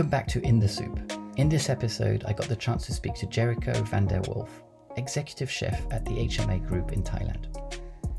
[0.00, 1.12] Welcome back to In the Soup.
[1.36, 4.62] In this episode, I got the chance to speak to Jericho van der Wolf,
[4.96, 7.54] executive chef at the HMA Group in Thailand.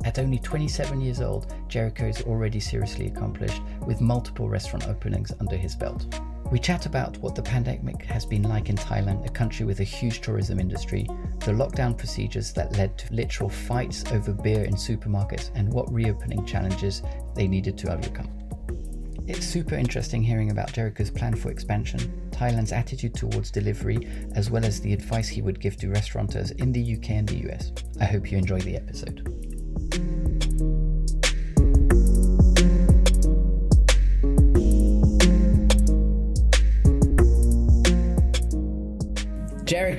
[0.05, 5.58] At only 27 years old, Jericho is already seriously accomplished with multiple restaurant openings under
[5.58, 6.05] his belt.
[6.52, 9.84] We chat about what the pandemic has been like in Thailand, a country with a
[9.84, 11.08] huge tourism industry,
[11.40, 16.45] the lockdown procedures that led to literal fights over beer in supermarkets, and what reopening
[16.45, 17.02] challenges
[17.34, 18.41] they needed to overcome.
[19.31, 24.66] It's super interesting hearing about Jericho's plan for expansion, Thailand's attitude towards delivery, as well
[24.66, 27.72] as the advice he would give to restaurateurs in the UK and the US.
[28.02, 29.41] I hope you enjoy the episode.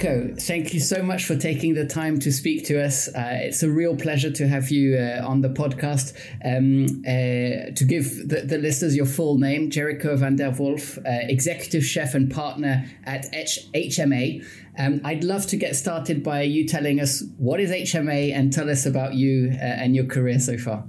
[0.02, 3.06] Thank you so much for taking the time to speak to us.
[3.06, 6.12] Uh, it's a real pleasure to have you uh, on the podcast.
[6.44, 11.02] Um, uh, to give the, the, listeners your full name, Jericho van der Wolf, uh,
[11.06, 14.44] executive chef and partner at H- HMA.
[14.76, 18.68] Um, I'd love to get started by you telling us what is HMA and tell
[18.68, 20.84] us about you uh, and your career so far.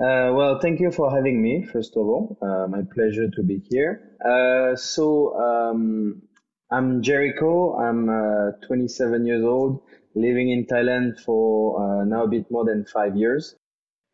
[0.00, 2.38] Uh, well, thank you for having me, first of all.
[2.70, 4.14] my pleasure to be here.
[4.76, 6.22] so, um,
[6.72, 7.76] I'm Jericho.
[7.76, 9.82] I'm uh, 27 years old,
[10.14, 13.54] living in Thailand for uh, now a bit more than five years.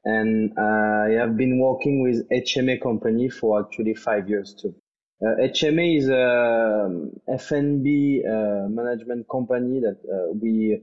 [0.04, 4.74] And uh, I have been working with HMA company for actually five years too.
[5.22, 9.98] HMA uh, is a um, F&B uh, management company that
[10.42, 10.80] we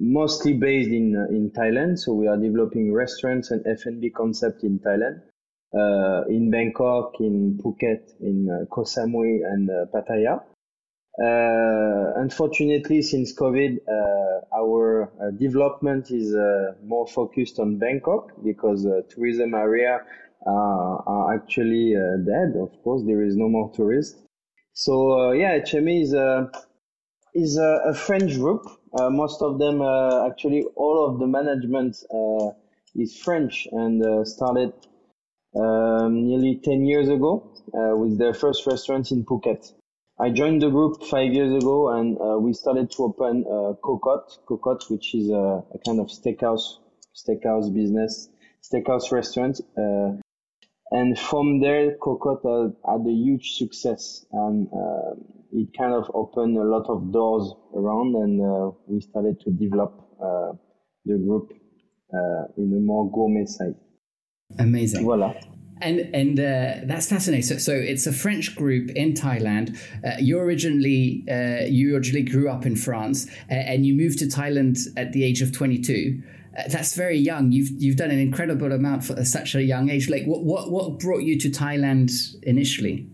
[0.00, 1.98] mostly based in in Thailand.
[1.98, 5.20] So we are developing restaurants and F&B concept in Thailand
[5.74, 10.40] uh, in Bangkok, in Phuket, in uh, Koh Samui, and uh, Pattaya.
[12.16, 13.78] unfortunately, since COVID,
[14.56, 16.34] our development is
[16.84, 20.00] more focused on Bangkok because tourism area
[20.46, 22.54] are actually dead.
[22.60, 24.20] Of course, there is no more tourists.
[24.74, 26.50] So yeah, HMA is a
[27.34, 28.62] is a, a French group.
[28.96, 32.50] Uh, most of them, uh, actually, all of the management uh,
[32.94, 34.72] is French and started
[35.56, 39.72] um, nearly 10 years ago uh, with their first restaurant in Phuket.
[40.18, 44.38] I joined the group five years ago and uh, we started to open uh, Cocotte,
[44.46, 46.78] Cocotte, which is a, a, kind of steakhouse,
[47.14, 48.28] steakhouse business,
[48.62, 49.60] steakhouse restaurant.
[49.76, 50.12] Uh,
[50.92, 55.14] and from there, Cocotte had, a huge success and uh,
[55.52, 59.94] it kind of opened a lot of doors around and uh, we started to develop
[60.22, 60.52] uh,
[61.04, 61.52] the group
[62.56, 63.74] in a more gourmet side.
[64.58, 65.04] Amazing.
[65.04, 65.34] Voila.
[65.80, 67.42] And and uh, that's fascinating.
[67.42, 69.76] So, so it's a French group in Thailand.
[70.06, 74.26] Uh, you originally uh, you originally grew up in France, uh, and you moved to
[74.26, 76.22] Thailand at the age of twenty two.
[76.56, 77.50] Uh, that's very young.
[77.50, 80.08] You've you've done an incredible amount for such a young age.
[80.08, 82.10] Like what what what brought you to Thailand
[82.44, 83.10] initially?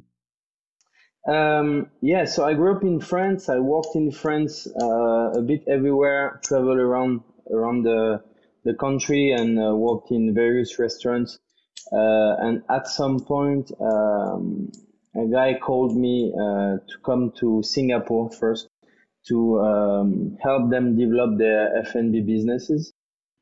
[1.26, 3.48] Um, yeah, so I grew up in France.
[3.48, 8.22] I worked in France uh, a bit everywhere, traveled around around the
[8.65, 11.38] the country and uh, worked in various restaurants.
[11.93, 14.71] Uh, and at some point, um,
[15.16, 18.69] a guy called me uh, to come to Singapore first
[19.28, 22.93] to um, help them develop their F&B businesses.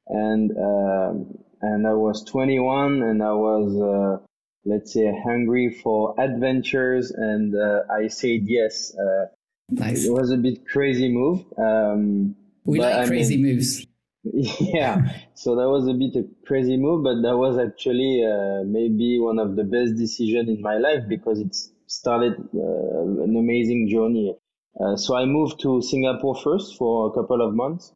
[0.07, 4.25] And um, and I was 21 and I was uh,
[4.65, 8.95] let's say hungry for adventures and uh, I said yes.
[8.97, 9.27] Uh,
[9.71, 10.05] nice.
[10.05, 11.45] It was a bit crazy move.
[11.59, 13.87] Um, we like I crazy mean, moves.
[14.25, 14.97] Yeah.
[15.35, 19.39] So that was a bit a crazy move but that was actually uh, maybe one
[19.39, 21.55] of the best decisions in my life because it
[21.87, 24.35] started uh, an amazing journey.
[24.81, 27.93] Uh, so i moved to singapore first for a couple of months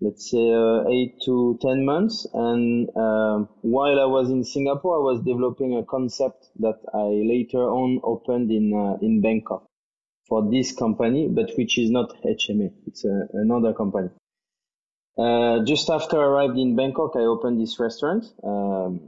[0.00, 2.26] let's say uh, eight to ten months.
[2.34, 7.62] And um, while i was in singapore i was developing a concept that i later
[7.82, 9.66] on opened in uh, in bangkok
[10.28, 14.10] for this company but which is not hma it's uh, another company
[15.18, 19.00] uh, just after I arrived in Bangkok, I opened this restaurant, um,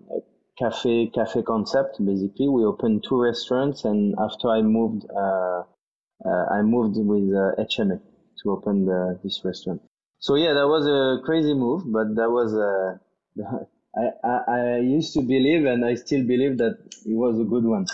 [0.59, 2.05] cafe cafe concept.
[2.05, 5.63] Basically, we opened two restaurants, and after I moved, uh,
[6.25, 7.99] uh, I moved with HMA uh,
[8.43, 9.83] to open the, this restaurant.
[10.19, 13.01] So yeah, that was a crazy move, but that was a.
[13.97, 17.65] I, I, I used to believe, and I still believe that it was a good
[17.65, 17.87] one.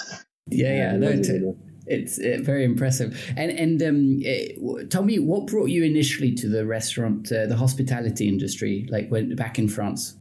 [0.49, 1.57] Yeah, yeah, no,
[1.87, 3.33] it's uh, very impressive.
[3.37, 7.57] And and um, uh, tell me, what brought you initially to the restaurant, uh, the
[7.57, 10.17] hospitality industry, like when back in France?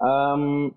[0.00, 0.74] Um,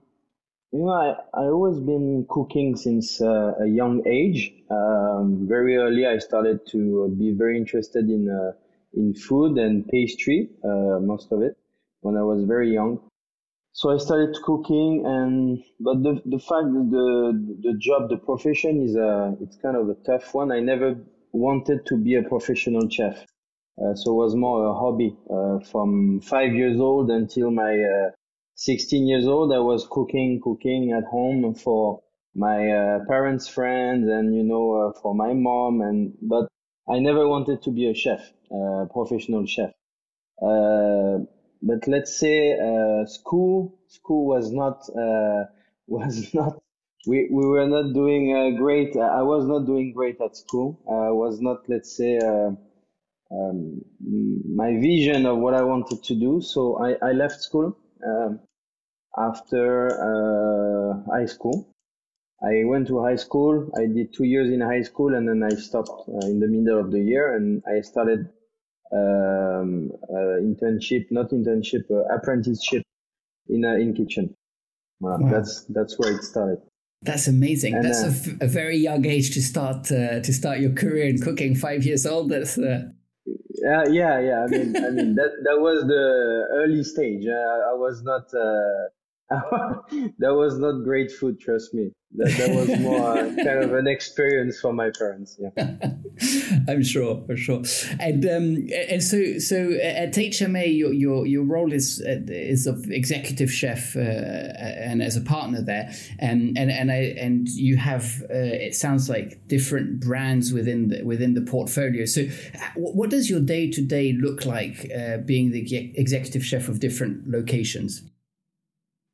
[0.71, 4.53] you know, I I always been cooking since uh, a young age.
[4.69, 8.51] Um, very early, I started to be very interested in uh,
[8.93, 11.57] in food and pastry, uh, most of it,
[12.01, 12.99] when I was very young.
[13.73, 18.95] So I started cooking, and but the the fact the the job, the profession is
[18.95, 20.51] a it's kind of a tough one.
[20.51, 20.95] I never
[21.31, 23.25] wanted to be a professional chef,
[23.81, 25.17] uh, so it was more a hobby.
[25.27, 28.11] Uh, from five years old until my uh,
[28.55, 32.01] 16 years old, I was cooking, cooking at home for
[32.35, 36.47] my uh, parents' friends, and you know, uh, for my mom, and but
[36.87, 38.21] I never wanted to be a chef,
[38.51, 39.71] a professional chef
[41.63, 45.45] but let's say uh, school school was not uh,
[45.87, 46.61] was not
[47.07, 50.79] we, we were not doing uh, great I was not doing great at school.
[50.89, 52.51] I was not let's say uh,
[53.31, 53.81] um,
[54.55, 56.41] my vision of what I wanted to do.
[56.41, 58.39] So I, I left school um,
[59.17, 61.67] after uh, high school.
[62.41, 63.71] I went to high school.
[63.77, 66.79] I did two years in high school and then I stopped uh, in the middle
[66.79, 68.29] of the year and I started
[68.93, 72.83] um, uh, internship, not internship, uh, apprenticeship
[73.49, 74.35] in uh, in kitchen.
[74.99, 75.17] Wow.
[75.29, 76.59] That's that's where it started.
[77.01, 77.73] That's amazing.
[77.75, 80.71] And, that's uh, a, f- a very young age to start uh, to start your
[80.71, 81.55] career in cooking.
[81.55, 82.29] Five years old.
[82.29, 82.89] That's uh...
[83.25, 84.45] yeah, yeah, yeah.
[84.45, 87.25] I mean, I mean that that was the early stage.
[87.27, 88.25] I was not
[89.29, 91.91] that was not great food, trust me.
[92.15, 95.39] That, that was more uh, kind of an experience for my parents.
[95.39, 95.49] Yeah,
[96.67, 97.63] I'm sure, for sure.
[97.99, 102.85] And um, and so so at HMA, your your your role is uh, is of
[102.91, 108.21] executive chef uh, and as a partner there, and and and I and you have
[108.29, 112.05] uh, it sounds like different brands within the within the portfolio.
[112.05, 112.25] So,
[112.75, 117.27] what does your day to day look like uh, being the executive chef of different
[117.27, 118.03] locations?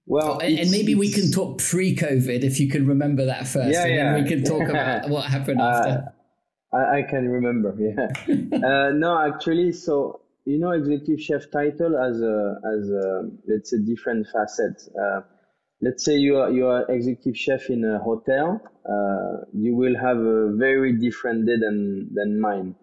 [0.10, 3.86] Well, and, and, maybe we can talk pre-COVID if you can remember that first, yeah,
[3.86, 4.14] and yeah.
[4.14, 6.12] then we can talk about what happened after.
[6.74, 8.08] Uh, I, I, can remember, yeah.
[8.68, 13.78] uh, no, actually, so you know, executive chef title as a as a let's say
[13.86, 14.82] different facet.
[15.00, 15.22] Uh,
[15.80, 18.60] let's say you are you are executive chef in a hotel.
[18.90, 22.74] Uh, you will have a very different day than than mine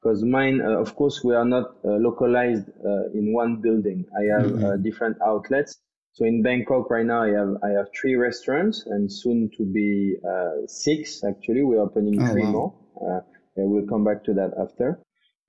[0.00, 4.04] because mine, uh, of course, we are not uh, localized uh, in one building.
[4.16, 4.82] I have mm-hmm.
[4.84, 5.78] different outlets.
[6.16, 10.16] So in Bangkok right now, I have I have three restaurants and soon to be
[10.26, 11.22] uh, six.
[11.22, 12.50] Actually, we're opening oh, three wow.
[12.52, 12.74] more.
[12.96, 13.20] Uh,
[13.56, 14.98] and we'll come back to that after.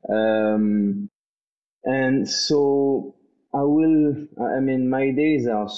[0.10, 1.10] Um,
[1.86, 3.16] and so
[3.54, 4.28] I will.
[4.58, 5.70] I mean, my days are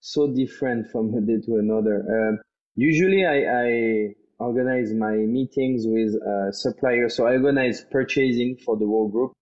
[0.00, 1.96] so different from a day to another.
[2.08, 2.42] Uh,
[2.74, 7.14] usually, I, I organize my meetings with uh, suppliers.
[7.14, 9.32] So I organize purchasing for the whole group.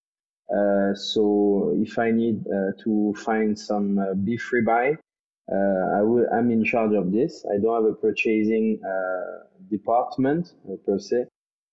[0.51, 4.97] Uh, so if I need uh, to find some uh, beef ribeye,
[5.51, 7.45] uh, I will, I'm in charge of this.
[7.53, 11.27] I don't have a purchasing uh, department uh, per se.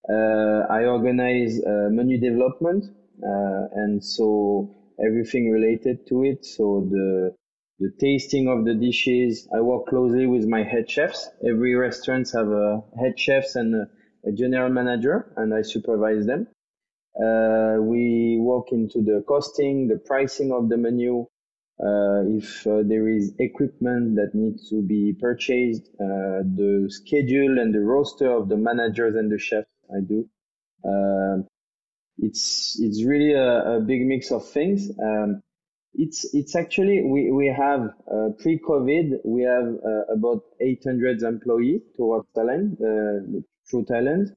[0.09, 2.85] I organize menu development,
[3.21, 6.45] and so everything related to it.
[6.45, 7.33] So the
[7.79, 9.47] the tasting of the dishes.
[9.55, 11.29] I work closely with my head chefs.
[11.43, 13.87] Every restaurant have a head chefs and a,
[14.29, 16.47] a general manager, and I supervise them.
[17.15, 21.25] Uh, we walk into the costing, the pricing of the menu,
[21.81, 27.73] uh, if uh, there is equipment that needs to be purchased, uh, the schedule and
[27.73, 29.67] the roster of the managers and the chefs.
[29.89, 30.29] I do.
[30.85, 31.43] Uh,
[32.19, 34.91] it's it's really a, a, big mix of things.
[35.01, 35.41] Um,
[35.95, 39.75] it's it's actually we we have uh, pre-COVID we have
[40.15, 42.77] about 800 employees towards Thailand,
[43.67, 44.35] through Thailand.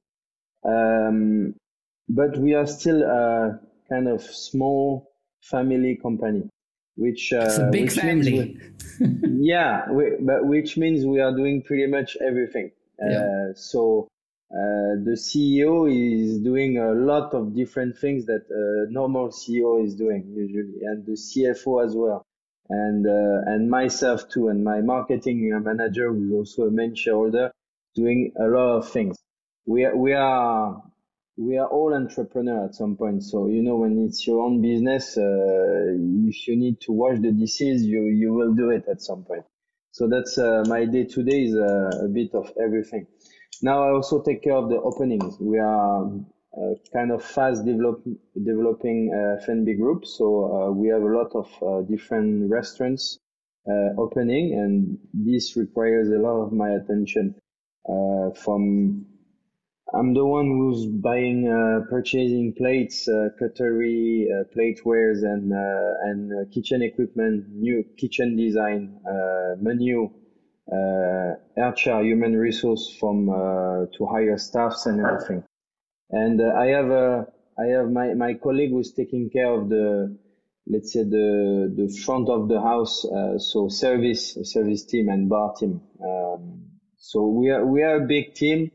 [0.65, 1.53] Um,
[2.09, 3.59] but we are still a
[3.89, 6.49] kind of small family company,
[6.95, 8.59] which uh, it's a big family.
[8.99, 12.71] Yeah, we, but which means we are doing pretty much everything.
[12.99, 13.19] Yeah.
[13.19, 14.07] Uh, so
[14.51, 19.95] uh, the CEO is doing a lot of different things that a normal CEO is
[19.95, 22.23] doing usually, and the CFO as well,
[22.69, 27.51] and uh, and myself too, and my marketing manager, who's also a main shareholder,
[27.95, 29.17] doing a lot of things.
[29.65, 30.81] We are, we are
[31.37, 33.23] we are all entrepreneurs at some point.
[33.23, 35.93] So, you know, when it's your own business, uh,
[36.27, 39.43] if you need to wash the dishes, you, you will do it at some point.
[39.91, 43.07] So that's, uh, my day to day is uh, a bit of everything.
[43.61, 45.37] Now I also take care of the openings.
[45.39, 48.01] We are uh, kind of fast develop,
[48.41, 50.05] developing uh, F&B group.
[50.05, 53.19] So, uh, we have a lot of uh, different restaurants,
[53.97, 57.33] opening and this requires a lot of my attention,
[58.35, 59.05] from
[59.93, 66.31] I'm the one who's buying, uh, purchasing plates, uh, cutlery, uh, platewares, and uh, and
[66.33, 70.09] uh, kitchen equipment, new kitchen design, uh, menu,
[70.67, 75.43] HR, human resource from to hire staffs and everything.
[76.09, 77.27] And I have a
[77.59, 80.17] I have my my colleague who's taking care of the
[80.67, 83.05] let's say the the front of the house,
[83.37, 85.79] so service service team and bar team.
[86.03, 86.63] Um,
[86.97, 88.71] so we are we are a big team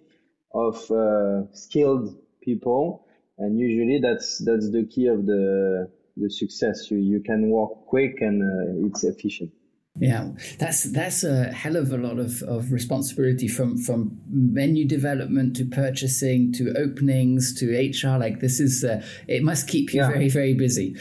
[0.53, 3.07] of uh, skilled people,
[3.39, 6.91] and usually that's that's the key of the the success.
[6.91, 9.53] You you can work quick and uh, it's efficient.
[9.99, 15.57] Yeah, that's that's a hell of a lot of, of responsibility from from menu development
[15.57, 18.17] to purchasing to openings to HR.
[18.17, 20.09] Like this is uh, it must keep you yeah.
[20.09, 20.97] very very busy.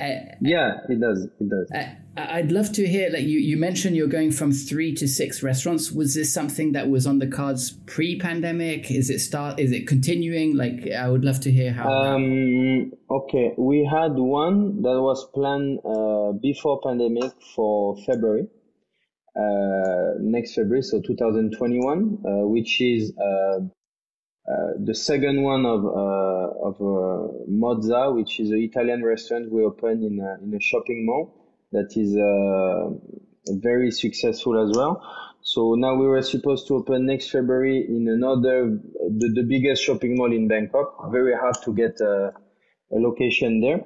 [0.00, 1.24] Uh, yeah, it does.
[1.40, 1.70] It does.
[1.74, 3.10] Uh, I'd love to hear.
[3.10, 5.90] Like you, you mentioned, you're going from three to six restaurants.
[5.90, 8.90] Was this something that was on the cards pre-pandemic?
[8.90, 9.58] Is it start?
[9.58, 10.56] Is it continuing?
[10.56, 11.90] Like I would love to hear how.
[11.90, 18.46] Um, okay, we had one that was planned uh, before pandemic for February,
[19.36, 23.60] uh, next February, so 2021, uh, which is uh, uh,
[24.84, 26.78] the second one of uh, of
[27.48, 31.43] Mozza, which is an Italian restaurant we opened in a, in a shopping mall
[31.74, 32.88] that is uh,
[33.60, 35.02] very successful as well.
[35.42, 38.80] So now we were supposed to open next February in another,
[39.20, 41.12] the, the biggest shopping mall in Bangkok.
[41.12, 42.32] Very hard to get a,
[42.92, 43.84] a location there.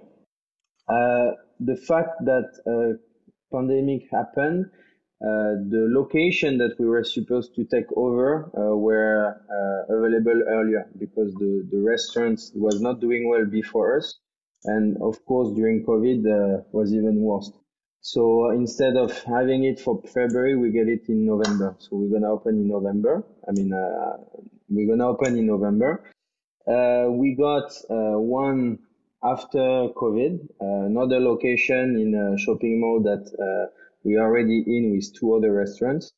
[0.89, 2.97] Uh, the fact that uh,
[3.53, 4.67] pandemic happened,
[5.21, 9.35] uh, the location that we were supposed to take over uh, were
[9.89, 14.19] available earlier because the, the restaurant was not doing well before us.
[14.65, 16.23] And of course, during COVID
[16.73, 17.51] was even worse.
[18.01, 21.77] So uh, instead of having it for February, we get it in November.
[21.79, 23.25] So we're gonna open in November.
[23.47, 24.17] I mean, uh,
[24.69, 26.05] we're gonna open in November.
[26.67, 28.79] Uh, we got uh, one
[29.23, 29.59] after
[29.97, 33.73] COVID, uh, another location in a shopping mall that uh,
[34.05, 36.13] we are already in with two other restaurants.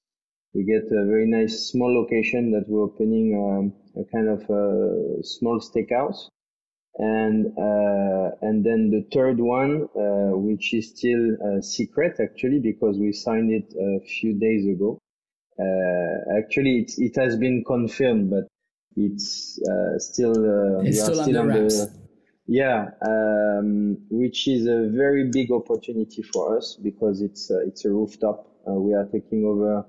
[0.53, 5.23] We get a very nice small location that we're opening um, a kind of a
[5.23, 6.29] small steakhouse
[6.99, 12.99] and uh, and then the third one, uh, which is still a secret actually because
[12.99, 14.99] we signed it a few days ago.
[15.59, 18.47] Uh, actually, it it has been confirmed, but
[18.97, 21.87] it's uh, still uh, it's still, still under wraps.
[22.47, 27.91] yeah, um, which is a very big opportunity for us because it's uh, it's a
[27.91, 28.47] rooftop.
[28.67, 29.85] we are taking over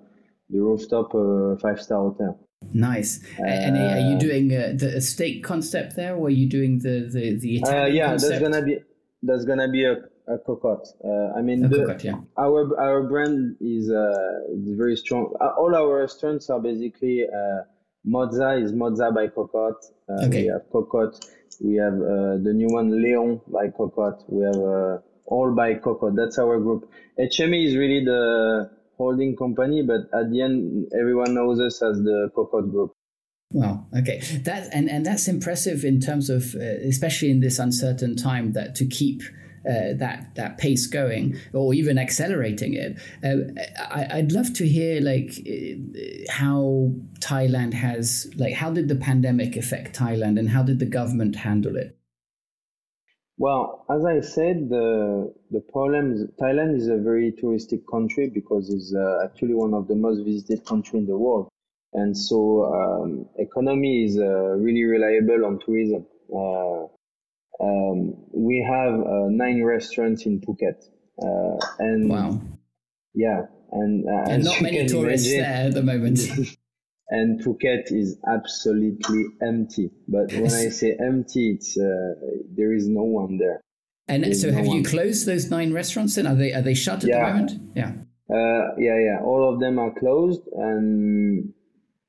[0.49, 2.39] the rooftop of a five star hotel.
[2.73, 3.19] Nice.
[3.39, 7.09] Uh, and are you doing uh, the steak concept there, or are you doing the
[7.11, 8.29] the, the uh, Italian uh, yeah, concept?
[8.29, 8.79] there's gonna be
[9.21, 9.93] there's gonna be a,
[10.27, 10.87] a cocotte.
[11.03, 12.19] Uh, I mean, the, cocotte, yeah.
[12.37, 15.33] our our brand is uh, is very strong.
[15.57, 17.25] all our restaurants are basically
[18.07, 19.85] Mozza is Mozza by Cocotte.
[20.09, 20.43] okay.
[20.43, 21.19] We have Cocotte.
[21.59, 24.23] We have the new one Leon by Cocotte.
[24.27, 26.15] We have all by Cocotte.
[26.15, 26.89] That's our group.
[27.19, 28.71] HMA is really the
[29.01, 32.91] holding company, but at the end, everyone knows us as the Cocotte Group.
[33.53, 33.85] Wow.
[33.97, 34.19] Okay.
[34.43, 38.75] That and and that's impressive in terms of, uh, especially in this uncertain time, that
[38.75, 39.21] to keep.
[39.63, 42.97] Uh, that that pace going or even accelerating it.
[43.23, 48.95] Uh, I, would love to hear like uh, how Thailand has like how did the
[48.95, 51.95] pandemic affect Thailand and how did the government handle it?
[53.37, 58.69] Well, as I said, the the problem is Thailand is a very touristic country because
[58.69, 61.49] it's uh, actually one of the most visited country in the world,
[61.93, 66.05] and so um, economy is uh, really reliable on tourism.
[66.33, 66.85] Uh,
[67.63, 70.83] um, we have uh, nine restaurants in Phuket,
[71.21, 72.39] uh, and wow,
[73.13, 76.19] yeah, and, uh, and not many tourists imagine, there at the moment.
[77.11, 79.91] and Phuket is absolutely empty.
[80.07, 82.13] But when I say empty, it's uh,
[82.55, 83.61] there is no one there.
[84.07, 84.77] And There's so, no have one.
[84.77, 86.15] you closed those nine restaurants?
[86.15, 87.25] Then are they are they shut at yeah.
[87.25, 87.51] the moment?
[87.75, 87.91] Yeah.
[88.29, 89.19] Uh, yeah, yeah.
[89.23, 91.53] All of them are closed, and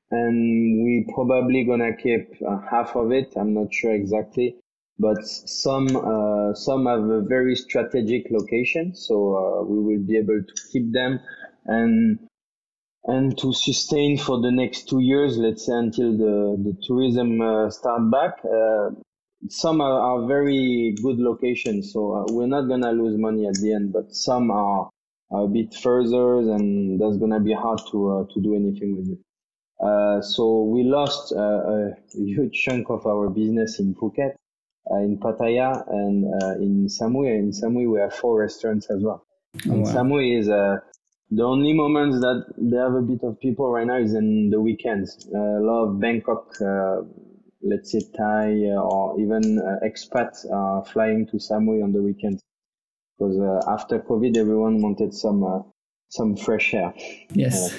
[0.09, 3.33] and we probably gonna keep uh, half of it.
[3.35, 4.55] I'm not sure exactly,
[4.99, 10.41] but some uh, some have a very strategic location, so uh, we will be able
[10.41, 11.19] to keep them
[11.65, 12.19] and
[13.05, 17.69] and to sustain for the next two years, let's say until the, the tourism uh,
[17.69, 18.39] start back.
[18.45, 18.91] Uh,
[19.49, 23.73] some are, are, very good locations, so uh, we're not gonna lose money at the
[23.73, 24.89] end, but some are,
[25.31, 29.09] are a bit further and that's gonna be hard to, uh, to do anything with
[29.09, 29.19] it.
[29.85, 34.35] Uh, so we lost uh, a huge chunk of our business in Phuket,
[34.91, 36.23] in Pattaya and
[36.61, 37.37] in Samui.
[37.37, 39.25] In Samui, we have four restaurants as well.
[39.67, 39.93] Oh, and wow.
[39.93, 40.81] Samui is a
[41.31, 44.61] the only moments that they have a bit of people right now is in the
[44.61, 45.27] weekends.
[45.33, 47.01] Uh, a lot of Bangkok, uh,
[47.61, 52.43] let's say Thai uh, or even uh, expats are flying to Samui on the weekends
[53.17, 55.59] because uh, after COVID, everyone wanted some uh,
[56.09, 56.93] some fresh air.
[57.33, 57.73] Yes,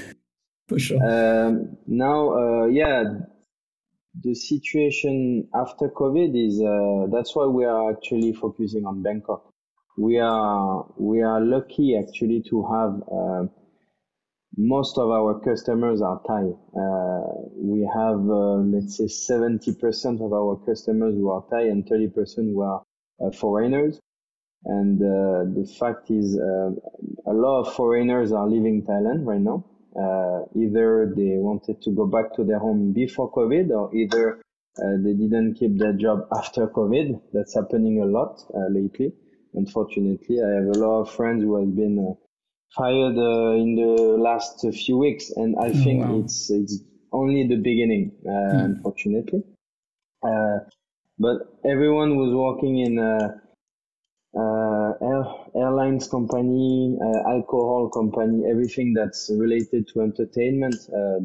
[0.68, 0.98] for sure.
[0.98, 3.04] Um, now, yeah,
[4.20, 6.58] the situation after COVID is
[7.12, 9.53] that's why we are actually focusing on Bangkok
[9.96, 13.46] we are we are lucky actually to have uh,
[14.56, 16.50] most of our customers are Thai.
[16.76, 22.36] Uh, we have uh, let's say 70% of our customers who are Thai and 30%
[22.36, 22.82] who are
[23.24, 24.00] uh, foreigners.
[24.66, 26.70] And uh, the fact is, uh,
[27.30, 29.64] a lot of foreigners are leaving Thailand right now.
[30.56, 34.40] either they wanted to go back to their home before COVID, or either
[35.04, 37.20] they didn't keep their job after COVID.
[37.34, 39.12] That's happening a lot lately
[39.54, 40.42] unfortunately.
[40.42, 42.14] I have a lot of friends who have been uh,
[42.76, 46.20] fired uh, in the last few weeks, and I oh, think wow.
[46.20, 46.80] it's it's
[47.12, 48.58] only the beginning, uh, hmm.
[48.70, 49.42] unfortunately.
[50.22, 50.58] Uh,
[51.18, 53.40] but everyone was working in a,
[54.36, 60.74] air, airlines company, alcohol company, everything that's related to entertainment.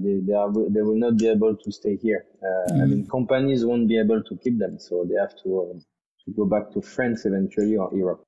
[0.04, 2.26] they they are they will not be able to stay here.
[2.44, 2.82] Mm.
[2.82, 2.90] I hmm.
[2.92, 5.84] mean, companies won't be able to keep them, so they have to
[6.30, 8.24] to go back to France eventually or Europe.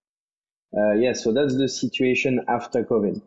[0.75, 3.21] Uh, yeah, so that's the situation after COVID.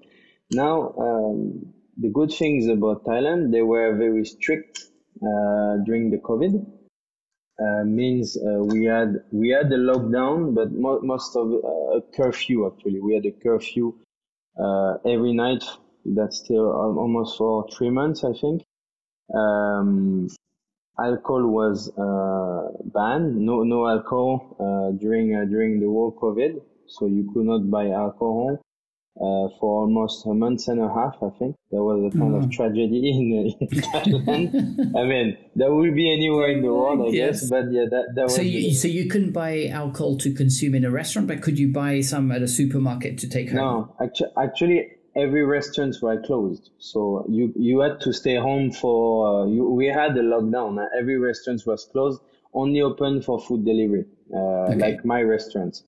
[0.52, 4.78] Now, um, the good things about Thailand, they were very strict
[5.22, 6.66] uh, during the COVID.
[7.56, 12.02] Uh, means uh, we had we had the lockdown, but mo- most of uh, a
[12.16, 13.00] curfew actually.
[13.00, 13.94] We had a curfew
[14.60, 15.62] uh, every night.
[16.04, 18.64] That's still almost for three months, I think.
[19.32, 20.28] Um,
[20.98, 23.36] alcohol was uh, banned.
[23.36, 26.60] No, no alcohol uh, during uh, during the whole COVID.
[26.86, 28.60] So you could not buy alcohol
[29.16, 31.16] uh, for almost a month and a half.
[31.22, 32.44] I think that was a kind mm.
[32.44, 34.96] of tragedy in, in Thailand.
[34.96, 37.40] I mean, that would be anywhere in the world, I yes.
[37.40, 37.50] guess.
[37.50, 38.46] But yeah, that, that so was.
[38.46, 42.00] You, so you couldn't buy alcohol to consume in a restaurant, but could you buy
[42.00, 43.56] some at a supermarket to take home?
[43.56, 46.70] No, actually, actually every restaurants were closed.
[46.78, 50.82] So you you had to stay home for uh, you, we had a lockdown.
[50.82, 52.20] Uh, every restaurant was closed,
[52.52, 54.78] only open for food delivery, uh, okay.
[54.78, 55.84] like my restaurants.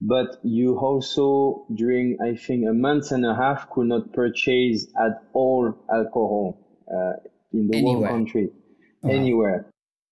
[0.00, 5.22] But you also during I think a month and a half could not purchase at
[5.32, 6.58] all alcohol
[6.92, 7.14] uh,
[7.52, 8.08] in the anywhere.
[8.08, 8.50] whole country,
[9.04, 9.66] anywhere.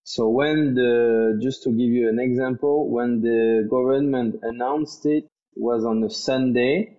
[0.05, 5.85] So when the just to give you an example, when the government announced it was
[5.85, 6.97] on a Sunday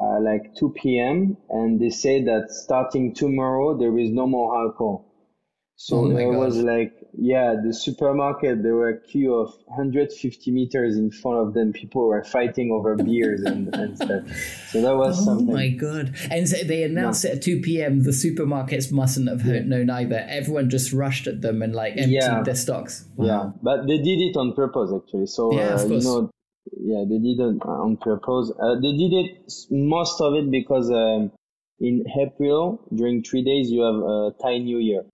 [0.00, 1.36] uh, like 2 p.m.
[1.50, 5.10] and they say that starting tomorrow there is no more alcohol.
[5.76, 6.38] So oh there gosh.
[6.38, 11.54] was like, yeah, the supermarket, there were a queue of 150 meters in front of
[11.54, 11.72] them.
[11.72, 14.22] People were fighting over beers and, and stuff.
[14.68, 15.50] So that was oh something.
[15.50, 16.14] Oh my God.
[16.30, 17.30] And so they announced no.
[17.30, 18.04] it at 2 p.m.
[18.04, 19.78] The supermarkets mustn't have heard yeah.
[19.78, 20.24] no neither.
[20.28, 22.42] Everyone just rushed at them and like emptied yeah.
[22.42, 23.04] their stocks.
[23.16, 23.26] Wow.
[23.26, 25.26] Yeah, but they did it on purpose actually.
[25.26, 26.30] So, yeah, uh, you know,
[26.72, 28.50] yeah, they did it on purpose.
[28.58, 31.32] Uh, they did it most of it because um,
[31.78, 35.04] in April during three days you have a Thai New Year.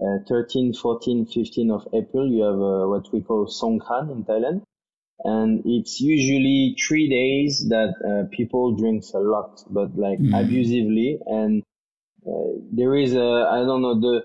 [0.00, 4.62] Uh, 13, 14, 15 of April you have uh, what we call Songkran in Thailand,
[5.24, 10.32] and it's usually three days that uh, people drinks a lot, but like mm.
[10.38, 11.62] abusively, and
[12.26, 14.22] uh, there is a I don't know the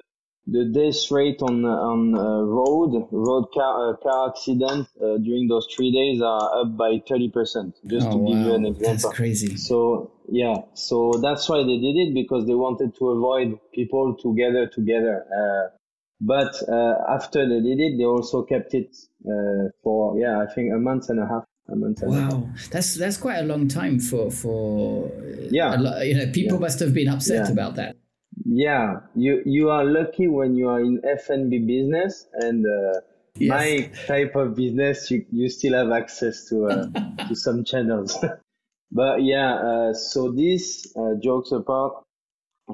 [0.48, 5.68] the death rate on on uh, road road car uh, car accident uh, during those
[5.76, 8.30] three days are up by 30 percent just oh, to wow.
[8.30, 12.46] give you an example that's crazy so yeah so that's why they did it because
[12.46, 15.76] they wanted to avoid people to gather together uh,
[16.22, 18.96] but uh, after they did it they also kept it
[19.28, 22.94] uh, for yeah i think a month and a half a month and wow, that's
[22.94, 25.12] that's quite a long time for for
[25.50, 25.76] yeah.
[26.04, 26.62] you know, people yeah.
[26.62, 27.52] must have been upset yeah.
[27.52, 27.96] about that
[28.44, 33.00] yeah you you are lucky when you are in F&B business and uh,
[33.36, 33.50] yes.
[33.50, 36.88] my type of business you, you still have access to uh,
[37.28, 38.18] to some channels.
[38.92, 42.04] But yeah uh, so this uh, jokes apart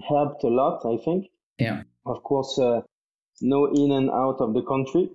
[0.07, 1.27] helped a lot i think.
[1.57, 1.83] Yeah.
[2.05, 2.81] Of course uh,
[3.41, 5.09] no in and out of the country.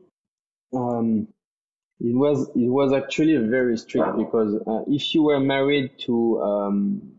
[0.74, 1.28] Um,
[2.00, 7.15] it was it was actually very strict because uh, if you were married to um,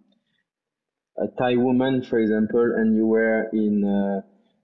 [1.18, 4.22] a Thai woman, for example, and you were in uh,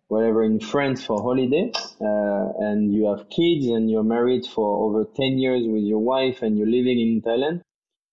[0.08, 5.06] whatever in France for holiday, uh, and you have kids, and you're married for over
[5.16, 7.62] ten years with your wife, and you're living in Thailand,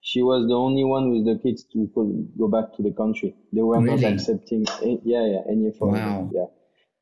[0.00, 1.87] she was the only one with the kids to
[2.38, 3.35] go back to the country.
[3.53, 4.00] They were really?
[4.00, 6.03] not accepting, any, yeah, yeah, any foreign.
[6.03, 6.31] Wow.
[6.33, 6.46] Yeah,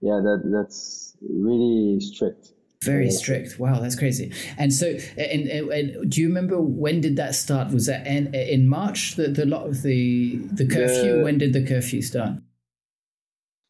[0.01, 2.53] yeah, that that's really strict.
[2.89, 3.59] Very strict.
[3.59, 4.33] Wow, that's crazy.
[4.57, 7.73] And so, and, and, and, do you remember when did that start?
[7.73, 9.17] Was that in, in March?
[9.17, 11.19] The the lot of the the curfew.
[11.19, 12.39] The, when did the curfew start?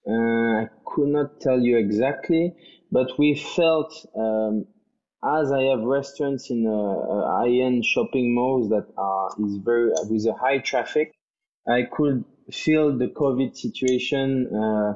[0.08, 2.54] Uh, I could not tell you exactly,
[2.90, 4.66] but we felt um,
[5.24, 9.90] as I have restaurants in uh, uh high end shopping malls that are is very
[10.08, 11.12] with a high traffic.
[11.68, 14.48] I could feel the COVID situation.
[14.54, 14.94] Uh,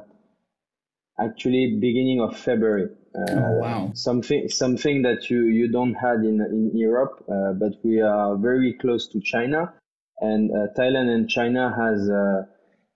[1.19, 2.89] actually beginning of February.
[3.15, 3.91] Uh, oh wow!
[3.93, 8.73] Something something that you you don't had in in Europe, uh, but we are very
[8.73, 9.73] close to China,
[10.19, 12.43] and uh, Thailand and China has uh,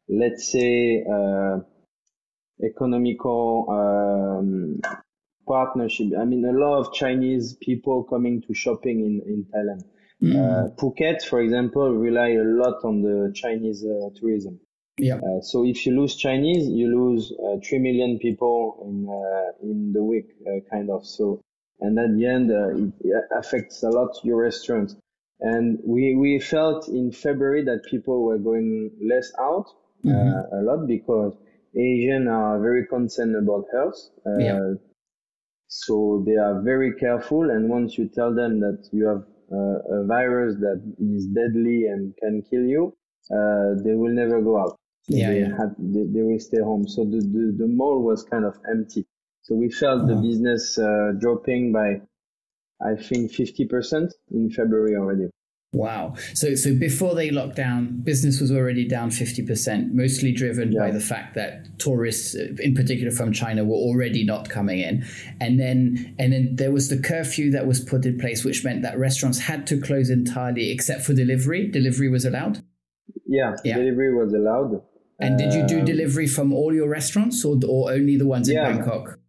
[0.10, 1.60] let's say uh,
[2.63, 4.82] economical um,
[5.47, 6.08] partnership.
[6.19, 9.84] I mean, a lot of Chinese people coming to shopping in in Thailand.
[10.19, 10.36] Mm.
[10.36, 14.60] Uh, Phuket, for example, rely a lot on the Chinese tourism.
[14.99, 15.17] Yeah.
[15.17, 19.93] Uh, so if you lose Chinese, you lose uh, three million people in uh, in
[19.93, 21.05] the week, uh, kind of.
[21.05, 21.41] So,
[21.79, 24.93] and at the end, uh, it affects a lot your restaurant.
[25.39, 29.67] And we we felt in February that people were going less out
[30.03, 30.55] uh, mm-hmm.
[30.55, 31.33] a lot because
[31.75, 33.99] Asians are very concerned about health.
[34.39, 34.60] yeah.
[35.69, 40.55] So they are very careful, and once you tell them that you have a virus
[40.55, 42.95] that is deadly and can kill you,
[43.83, 45.58] they will never go out yeah, they yeah.
[45.58, 46.88] had they, they will stay home.
[46.88, 49.06] So the, the, the mall was kind of empty.
[49.43, 50.08] So we felt oh.
[50.08, 52.02] the business uh, dropping by,
[52.86, 55.30] I think, 50% in February already.
[55.74, 56.15] Wow.
[56.34, 60.80] So so before they locked down, business was already down 50%, mostly driven yeah.
[60.80, 65.06] by the fact that tourists in particular from China were already not coming in.
[65.41, 68.82] And then and then there was the curfew that was put in place which meant
[68.84, 71.70] that restaurants had to close entirely except for delivery.
[71.70, 72.63] Delivery was allowed?
[73.26, 73.78] Yeah, yeah.
[73.78, 74.82] delivery was allowed.
[75.19, 78.49] And did you do um, delivery from all your restaurants or, or only the ones
[78.49, 78.69] yeah.
[78.69, 79.19] in Bangkok?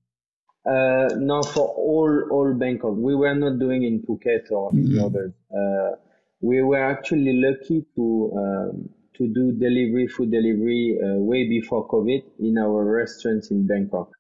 [0.69, 2.95] Uh, no, for all all Bangkok.
[2.95, 4.99] We were not doing in Phuket or mm-hmm.
[4.99, 5.33] in others.
[5.51, 5.97] Uh,
[6.41, 12.23] we were actually lucky to um, to do delivery, food delivery, uh, way before COVID
[12.39, 14.11] in our restaurants in Bangkok,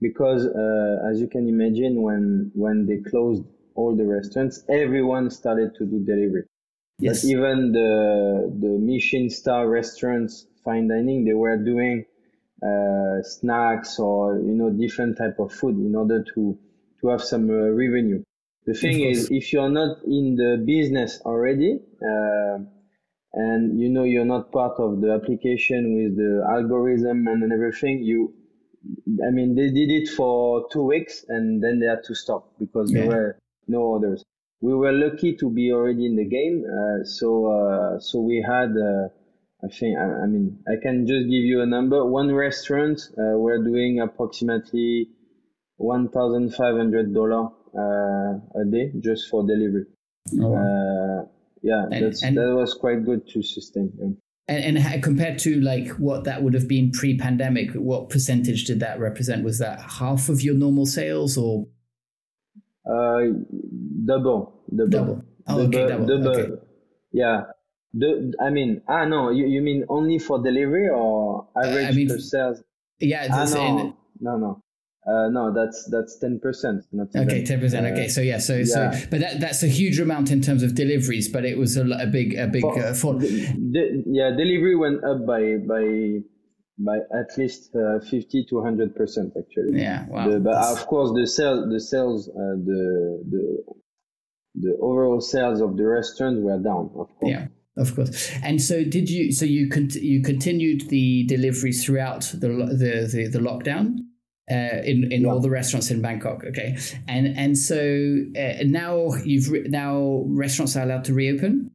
[0.00, 5.74] because uh, as you can imagine, when when they closed all the restaurants, everyone started
[5.78, 6.44] to do delivery.
[6.98, 7.22] Yes.
[7.22, 12.04] But even the the Michelin star restaurants fine dining, they were doing
[12.68, 16.58] uh, snacks or you know different type of food in order to
[17.00, 18.22] to have some uh, revenue.
[18.66, 22.58] The thing is, if you're not in the business already, uh,
[23.32, 28.34] and you know you're not part of the application with the algorithm and everything, you,
[29.24, 32.90] I mean, they did it for two weeks and then they had to stop because
[32.90, 33.02] yeah.
[33.02, 34.24] there were no orders.
[34.60, 38.70] We were lucky to be already in the game, uh, so uh, so we had
[38.70, 39.08] uh,
[39.64, 42.04] I think, I, I, mean, I can just give you a number.
[42.04, 45.08] One restaurant, uh, we're doing approximately
[45.80, 49.84] $1,500 uh, a day just for delivery.
[50.40, 50.58] Oh, wow.
[50.58, 51.24] uh,
[51.62, 53.92] yeah, and, and, that was quite good to sustain.
[53.98, 54.08] Yeah.
[54.48, 59.00] And, and, compared to like what that would have been pre-pandemic, what percentage did that
[59.00, 59.42] represent?
[59.42, 61.66] Was that half of your normal sales or?
[62.88, 63.32] Uh,
[64.04, 64.90] double, double.
[64.90, 65.24] Double.
[65.48, 66.06] Oh, double, okay, double.
[66.06, 66.30] double.
[66.30, 66.52] Okay.
[67.12, 67.42] Yeah,
[67.98, 72.08] the, I mean, ah, no, you, you mean only for delivery or average I mean,
[72.08, 72.62] per sales?
[73.00, 74.62] Yeah, ah, no, no, no.
[75.06, 76.84] Uh, no, that's that's ten percent.
[77.14, 77.86] Okay, ten percent.
[77.86, 78.64] Uh, okay, so yeah, so yeah.
[78.64, 81.86] so, but that that's a huge amount in terms of deliveries, but it was a,
[81.90, 83.14] a big a big for, uh, fall.
[83.18, 86.22] The, yeah, delivery went up by by
[86.78, 90.28] by at least uh, 50 to 100 percent actually yeah wow.
[90.28, 93.64] The, but of course the sales the sales uh, the the
[94.56, 98.32] the overall sales of the restaurant were down of course yeah of course.
[98.42, 99.32] And so, did you?
[99.32, 103.98] So you con- you continued the deliveries throughout the the the, the lockdown
[104.50, 105.28] uh, in in yeah.
[105.28, 106.44] all the restaurants in Bangkok.
[106.44, 106.76] Okay,
[107.08, 107.76] and and so
[108.38, 111.70] uh, now you've re- now restaurants are allowed to reopen.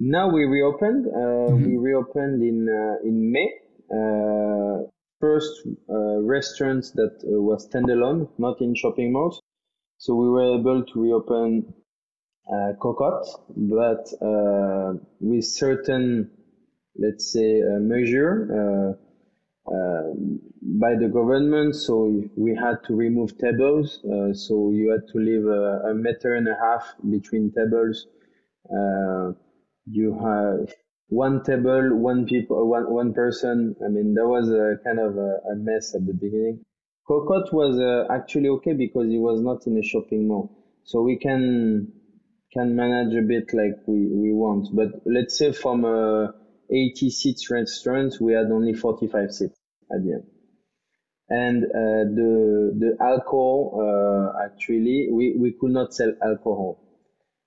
[0.00, 1.06] Now we reopened.
[1.06, 1.64] Uh, mm-hmm.
[1.64, 3.50] We reopened in uh, in May.
[3.92, 4.88] Uh,
[5.20, 9.40] first uh, restaurants that were standalone, not in shopping malls.
[9.98, 11.72] So we were able to reopen
[12.52, 13.26] uh, cocotte,
[13.56, 16.30] but uh, with certain,
[16.94, 18.98] let's say, uh, measure
[19.66, 21.74] by the government.
[21.74, 24.00] So we had to remove tables.
[24.34, 28.06] so you had to leave a, a, meter and a half between tables.
[29.86, 30.74] you have
[31.08, 33.74] one table, one people, one one person.
[33.82, 36.60] I mean, that was a kind of a, a mess at the beginning.
[37.06, 40.50] Cocotte was uh, actually okay because it was not in a shopping mall,
[40.84, 41.92] so we can
[42.54, 44.68] can manage a bit like we, we want.
[44.72, 46.32] But let's say from a
[46.70, 49.58] 80 seats restaurant, we had only 45 seats
[49.92, 50.24] at the end.
[51.28, 56.80] And uh, the the alcohol uh, actually we, we could not sell alcohol.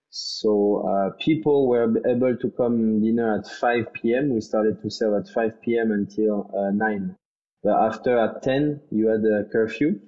[0.09, 4.33] So uh, people were able to come dinner at 5 p.m.
[4.33, 5.91] We started to serve at 5 p.m.
[5.91, 7.15] until uh, 9.
[7.63, 9.99] But after at 10, you had a curfew.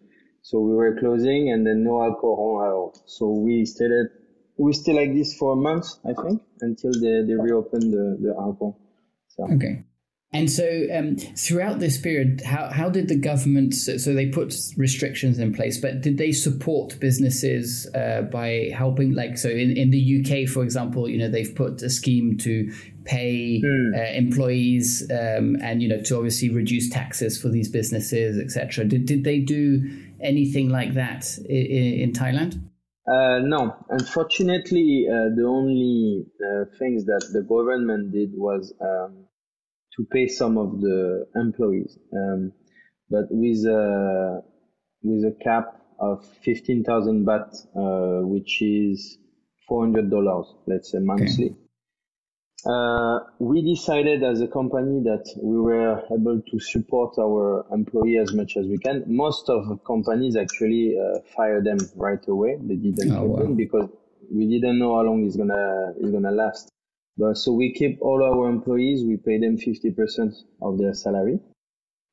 [0.41, 3.03] So we were closing and then no alcohol at all.
[3.05, 3.91] So we stayed
[4.59, 8.35] we stay like this for a month, I think, until they, they reopen the, the
[8.37, 8.77] alcohol.
[9.29, 9.45] So.
[9.53, 9.83] Okay.
[10.31, 13.73] And so, um, throughout this period, how, how did the government?
[13.73, 19.15] So, so, they put restrictions in place, but did they support businesses uh, by helping?
[19.15, 22.71] Like, so in, in the UK, for example, you know, they've put a scheme to
[23.05, 23.97] pay mm.
[23.97, 28.85] uh, employees um, and you know to obviously reduce taxes for these businesses, etc.
[28.85, 29.89] Did did they do
[30.21, 32.61] anything like that in, in Thailand?
[33.07, 39.25] Uh, no, unfortunately, uh, the only uh, things that the government did was um,
[39.95, 42.51] to pay some of the employees, um,
[43.09, 44.41] but with a
[45.01, 49.17] with a cap of fifteen thousand baht, uh, which is
[49.67, 51.45] four hundred dollars, let's say monthly.
[51.47, 51.68] Okay.
[52.65, 58.33] Uh, we decided as a company that we were able to support our employee as
[58.33, 59.03] much as we can.
[59.07, 62.57] Most of the companies actually uh, fire them right away.
[62.61, 63.53] They didn't oh, wow.
[63.53, 63.89] because
[64.29, 66.69] we didn't know how long it's gonna it's gonna last.
[67.17, 69.05] But so we keep all our employees.
[69.05, 71.39] We pay them 50% of their salary.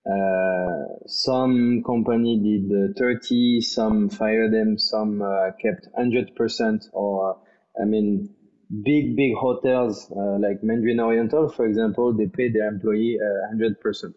[0.09, 7.38] Uh, some company did uh, 30, some fire them, some uh, kept 100% or,
[7.80, 8.30] I mean,
[8.83, 14.14] big, big hotels, uh, like Mandarin Oriental, for example, they pay their employee uh, 100%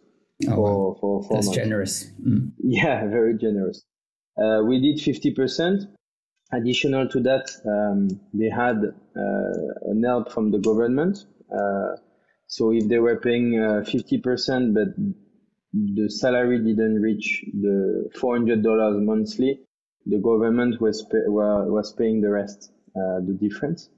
[0.47, 0.97] oh, for, wow.
[0.99, 1.57] for, That's months.
[1.57, 2.12] generous.
[2.25, 2.51] Mm.
[2.63, 3.83] Yeah, very generous.
[4.38, 5.88] Uh, we did 50%.
[6.51, 11.25] Additional to that, um, they had uh, an help from the government.
[11.51, 11.95] Uh,
[12.47, 14.88] so if they were paying 50%, uh, but
[15.73, 19.59] the salary didn't reach the $400 monthly,
[20.07, 23.89] the government was, pay, was paying the rest, the difference.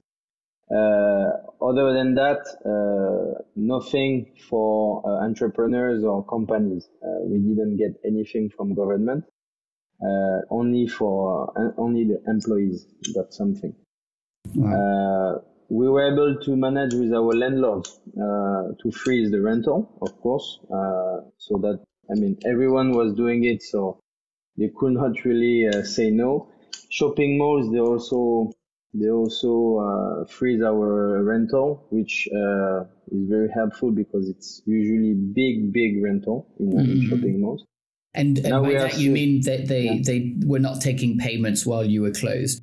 [0.72, 6.88] Uh, other than that, uh, nothing for uh, entrepreneurs or companies.
[7.26, 9.24] we didn't get anything from government.
[10.50, 13.74] only for only the employees got something.
[14.54, 15.44] Wow.
[15.68, 18.00] we were able to manage with our landlords
[18.80, 20.58] to freeze the rental, of course,
[21.46, 21.78] so that
[22.10, 24.00] I mean everyone was doing it, so
[24.58, 26.48] they could not really uh, say no.
[26.88, 28.52] Shopping malls, they also
[28.94, 35.72] they also uh, freeze our rental, which uh, is very helpful because it's usually big,
[35.72, 37.08] big rental in mm-hmm.
[37.08, 37.64] shopping malls.
[38.14, 40.02] And, and by that, you mean that they, yeah.
[40.04, 42.62] they were not taking payments while you were closed?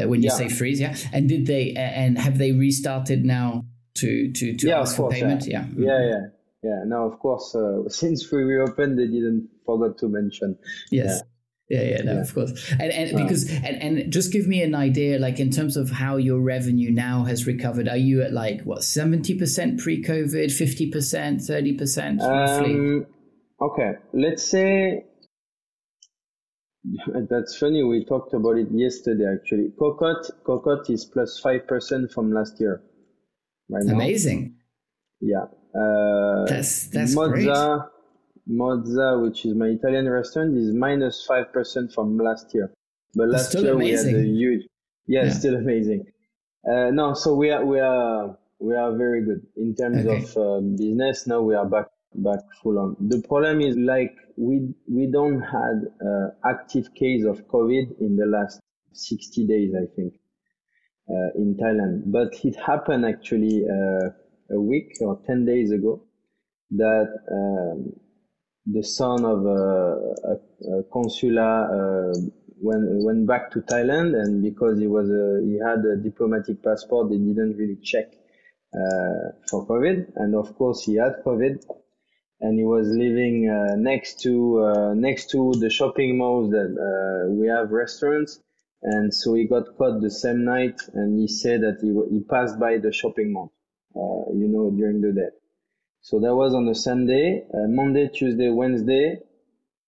[0.00, 0.36] Uh, when you yeah.
[0.36, 0.96] say freeze, yeah.
[1.12, 5.46] And did they and have they restarted now to to to yeah, ask for payment?
[5.46, 5.66] Yeah.
[5.76, 6.20] yeah, yeah, yeah.
[6.64, 6.82] Yeah.
[6.86, 10.58] Now, of course, uh, since we reopened, they didn't forget to mention.
[10.90, 11.22] Yes.
[11.70, 12.20] Yeah, yeah, no, yeah.
[12.20, 15.78] of course, and and because and and just give me an idea, like in terms
[15.78, 17.88] of how your revenue now has recovered.
[17.88, 22.74] Are you at like what seventy percent pre-COVID, fifty percent, thirty percent, roughly?
[22.74, 23.06] Um,
[23.62, 25.04] okay, let's say
[27.30, 27.82] that's funny.
[27.82, 29.24] We talked about it yesterday.
[29.32, 32.82] Actually, Cocotte Cocotte is plus five percent from last year.
[33.70, 33.94] Right now.
[33.94, 34.56] Amazing.
[35.20, 35.44] Yeah.
[35.74, 37.90] Uh, that's that's Mozza, great.
[38.48, 42.72] Mozza, which is my Italian restaurant, is minus 5% from last year.
[43.14, 44.12] But last year amazing.
[44.12, 44.62] we had a huge,
[45.06, 45.30] yeah, yeah.
[45.30, 46.06] still amazing.
[46.68, 50.22] Uh, no, so we are, we are, we are very good in terms okay.
[50.22, 51.26] of uh, business.
[51.26, 52.96] Now we are back, back full on.
[53.00, 58.26] The problem is like we, we don't had uh, active case of COVID in the
[58.26, 58.60] last
[58.92, 60.14] 60 days, I think,
[61.08, 62.02] uh, in Thailand.
[62.06, 64.10] But it happened actually uh,
[64.54, 66.02] a week or 10 days ago
[66.72, 67.92] that um,
[68.66, 72.20] the son of a, a, a consula uh,
[72.60, 77.10] went went back to Thailand, and because he was a, he had a diplomatic passport,
[77.10, 78.06] they didn't really check
[78.74, 81.62] uh, for COVID, and of course he had COVID,
[82.40, 87.30] and he was living uh, next to uh, next to the shopping malls that uh,
[87.32, 88.40] we have restaurants,
[88.82, 92.58] and so he got caught the same night, and he said that he he passed
[92.58, 93.52] by the shopping mall,
[93.94, 95.43] uh, you know, during the day.
[96.04, 99.20] So that was on a Sunday, uh, Monday, Tuesday, Wednesday.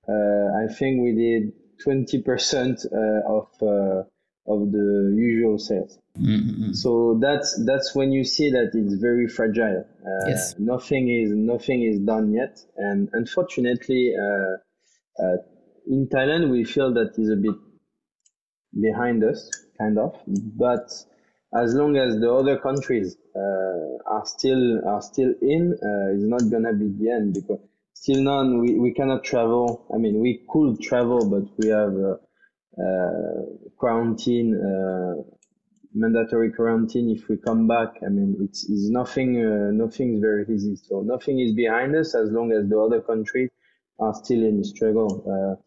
[0.09, 1.52] Uh, I think we did
[1.87, 4.02] 20% uh, of uh,
[4.48, 5.98] of the usual sales.
[6.18, 6.72] Mm-hmm.
[6.72, 9.85] So that's that's when you see that it's very fragile.
[10.00, 10.55] Uh, yes.
[10.59, 15.37] Nothing is nothing is done yet, and unfortunately, uh,
[15.87, 17.57] in Thailand we feel that is a bit
[18.81, 20.14] behind us, kind of.
[20.26, 20.88] But
[21.54, 26.50] as long as the other countries uh, are still are still in, uh, it's not
[26.50, 27.61] gonna be the end because
[27.94, 29.87] still none we, we cannot travel.
[29.94, 33.42] I mean, we could travel, but we have uh,
[33.78, 34.50] quarantine,
[35.94, 37.11] mandatory quarantine.
[37.11, 39.32] If we come back, I mean, it's, it's nothing.
[39.78, 40.76] nothing is very easy.
[40.76, 43.50] So nothing is behind us as long as the other countries
[43.98, 45.62] are still in struggle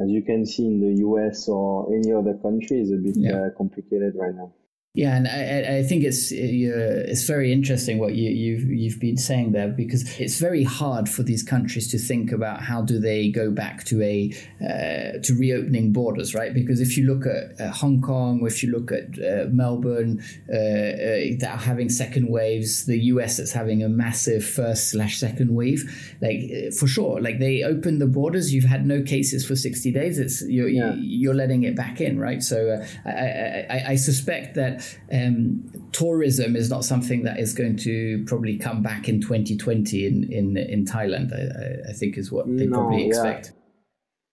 [0.00, 3.32] as you can see in the US or any other country is a bit yeah.
[3.32, 4.52] uh, complicated right now.
[4.98, 9.52] Yeah, and I, I think it's it's very interesting what you, you've you've been saying
[9.52, 13.52] there because it's very hard for these countries to think about how do they go
[13.52, 16.52] back to a uh, to reopening borders, right?
[16.52, 20.20] Because if you look at, at Hong Kong, if you look at uh, Melbourne,
[20.52, 25.20] uh, uh that are having second waves, the US that's having a massive first slash
[25.20, 25.84] second wave,
[26.20, 30.18] like for sure, like they open the borders, you've had no cases for sixty days.
[30.18, 30.96] It's you're yeah.
[30.98, 32.42] you're letting it back in, right?
[32.42, 37.76] So uh, I, I I suspect that um, tourism is not something that is going
[37.78, 41.32] to probably come back in 2020 in in, in Thailand.
[41.32, 43.52] I, I think is what they no, probably expect.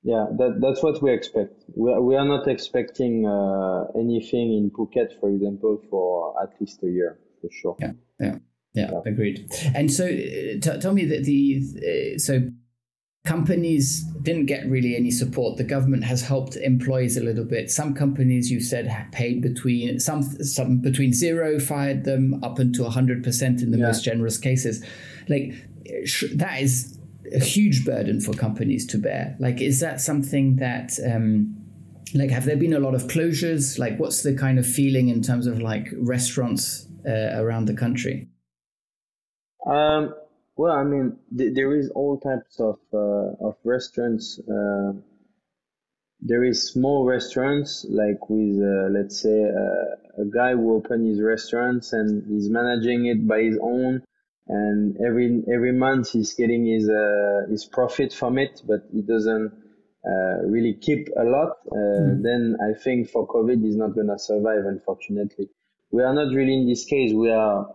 [0.03, 1.63] Yeah, that, that's what we expect.
[1.75, 6.83] We are, we are not expecting uh, anything in Phuket, for example, for at least
[6.83, 7.75] a year, for sure.
[7.79, 8.35] Yeah, yeah,
[8.75, 8.99] yeah, yeah.
[9.03, 9.51] agreed.
[9.73, 12.51] And so, uh, t- tell me that the uh, so
[13.25, 15.57] companies didn't get really any support.
[15.57, 17.69] The government has helped employees a little bit.
[17.69, 23.23] Some companies, you said, paid between some some between zero, fired them up until hundred
[23.23, 23.87] percent in the yeah.
[23.87, 24.85] most generous cases.
[25.27, 25.53] Like
[26.35, 26.97] that is
[27.33, 29.35] a huge burden for companies to bear.
[29.39, 31.57] Like, is that something that um,
[32.13, 33.79] like have there been a lot of closures?
[33.79, 38.29] Like, what's the kind of feeling in terms of like restaurants uh, around the country?
[39.67, 40.13] Um
[40.57, 44.39] well, I mean, th- there is all types of uh, of restaurants.
[44.39, 44.93] Uh,
[46.21, 51.21] there is small restaurants like with uh, let's say uh, a guy who opened his
[51.21, 54.01] restaurants and he's managing it by his own,
[54.47, 59.51] and every every month he's getting his uh, his profit from it, but he doesn't
[60.07, 61.57] uh, really keep a lot.
[61.67, 62.23] Mm.
[62.23, 65.49] Then I think for COVID he's not gonna survive, unfortunately.
[65.91, 67.13] We are not really in this case.
[67.13, 67.67] We are,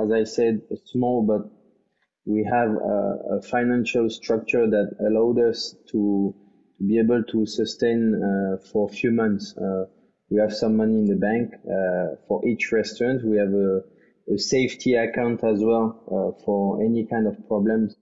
[0.00, 1.50] as I said, small but
[2.24, 6.34] we have a, a financial structure that allowed us to,
[6.78, 9.56] to be able to sustain uh, for a few months.
[9.56, 9.84] Uh,
[10.30, 13.22] we have some money in the bank uh, for each restaurant.
[13.24, 13.82] We have a,
[14.32, 17.96] a safety account as well uh, for any kind of problems.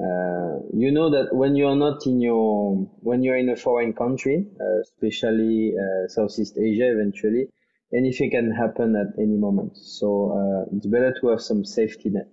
[0.00, 4.46] Uh, you know that when you're not in your when you're in a foreign country,
[4.82, 5.74] especially
[6.06, 7.48] Southeast Asia, eventually
[7.92, 9.76] anything can happen at any moment.
[9.76, 12.30] So it's better to have some safety net.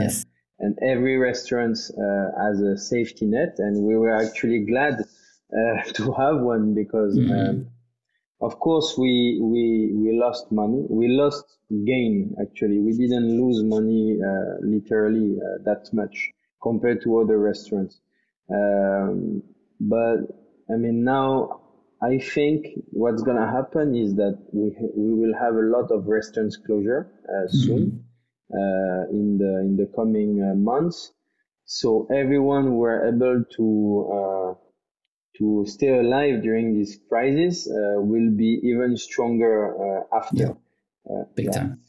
[0.00, 0.24] yes
[0.58, 6.12] and every restaurant uh, has a safety net and we were actually glad uh, to
[6.12, 7.32] have one because mm-hmm.
[7.32, 7.66] um,
[8.40, 10.84] of course we we we lost money.
[10.88, 11.44] We lost
[11.84, 12.78] gain actually.
[12.80, 16.30] We didn't lose money uh, literally uh, that much
[16.62, 18.00] compared to other restaurants.
[18.50, 19.42] Um,
[19.80, 20.18] but
[20.70, 21.60] i mean now
[22.00, 26.06] i think what's going to happen is that we we will have a lot of
[26.06, 27.80] restaurants closure uh, soon.
[27.86, 28.13] Mm-hmm
[28.50, 31.12] in the in the coming uh, months.
[31.66, 33.66] So everyone were able to
[34.18, 34.54] uh,
[35.38, 40.36] to stay alive during this crisis will be even stronger after.
[40.36, 41.24] Yeah.
[41.34, 41.52] Big yeah.
[41.52, 41.80] time.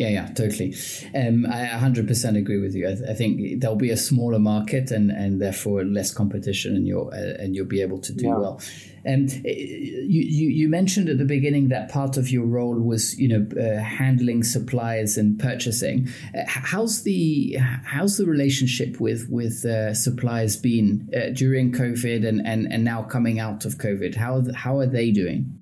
[0.00, 0.74] Yeah, yeah, totally.
[1.14, 2.88] Um, I 100% agree with you.
[2.88, 6.86] I, th- I, think there'll be a smaller market and, and therefore less competition, and
[6.86, 8.34] you'll uh, and you'll be able to do yeah.
[8.34, 8.62] well.
[9.04, 13.18] And um, you, you, you mentioned at the beginning that part of your role was
[13.18, 16.08] you know uh, handling suppliers and purchasing.
[16.34, 22.40] Uh, how's the how's the relationship with with uh, suppliers been uh, during COVID and,
[22.46, 24.14] and and now coming out of COVID?
[24.14, 25.60] How how are they doing?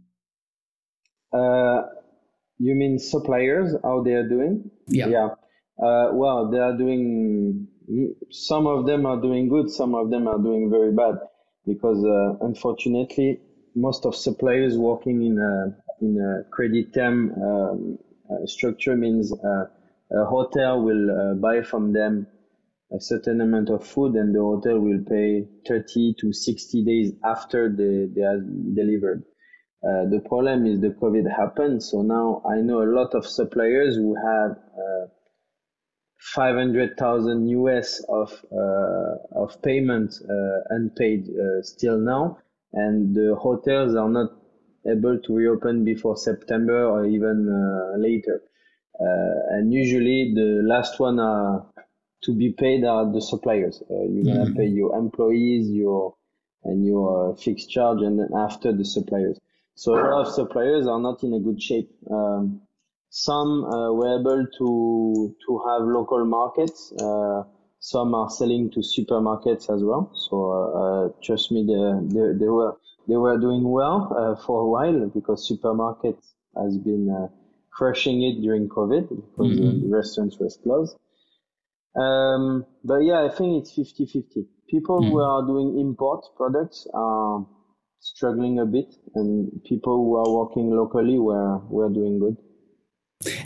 [2.59, 4.71] You mean suppliers, how they are doing?
[4.87, 5.09] Yeah.
[5.09, 5.29] Yeah.
[5.83, 7.69] Uh, well, they are doing,
[8.31, 11.15] some of them are doing good, some of them are doing very bad
[11.67, 13.41] because, uh, unfortunately,
[13.77, 17.99] most of suppliers working in a, in a credit term um,
[18.31, 19.65] uh, structure means uh,
[20.11, 22.27] a hotel will uh, buy from them
[22.93, 27.69] a certain amount of food and the hotel will pay 30 to 60 days after
[27.69, 29.25] they, they are delivered.
[29.87, 31.83] Uh, the problem is the COVID happened.
[31.83, 35.07] So now I know a lot of suppliers who have uh,
[36.35, 42.39] 500,000 US of, uh, of payment uh, unpaid uh, still now.
[42.73, 44.31] And the hotels are not
[44.87, 47.47] able to reopen before September or even
[47.99, 48.43] later.
[49.51, 51.67] and usually the last one are
[52.25, 53.81] to be paid are the suppliers.
[53.89, 54.57] you're gonna mm-hmm.
[54.57, 56.17] pay your employees, your
[56.65, 59.39] and your fixed charge, and then after the suppliers.
[59.79, 61.89] So a lot of suppliers are not in a good shape.
[62.11, 62.63] Um,
[63.11, 66.93] some uh, were able to to have local markets.
[67.01, 67.45] Uh,
[67.79, 70.11] some are selling to supermarkets as well.
[70.27, 70.37] So
[70.81, 72.77] uh, trust me, they, they, they were
[73.07, 76.25] they were doing well uh, for a while because supermarkets
[76.57, 77.29] has been uh,
[77.71, 79.83] crushing it during COVID because mm-hmm.
[79.83, 80.97] the restaurants were closed.
[81.95, 84.45] Um, but yeah, I think it's 50-50.
[84.69, 85.11] People mm-hmm.
[85.11, 87.47] who are doing import products are
[88.01, 92.37] struggling a bit, and people who are working locally were were doing good.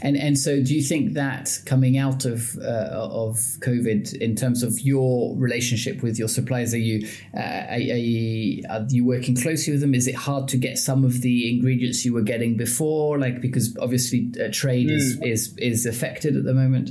[0.02, 4.62] And and so, do you think that coming out of uh, of COVID, in terms
[4.62, 9.72] of your relationship with your suppliers, are you uh, are, you, are you working closely
[9.72, 9.94] with them?
[9.94, 13.74] Is it hard to get some of the ingredients you were getting before, like because
[13.78, 14.92] obviously uh, trade mm.
[14.92, 15.24] is, hmm.
[15.24, 16.90] is is affected at the moment?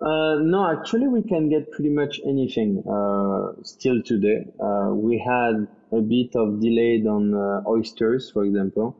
[0.00, 4.46] Uh, no, actually, we can get pretty much anything uh, still today.
[4.62, 7.34] Uh, we had a bit of delayed on
[7.66, 8.96] oysters, for example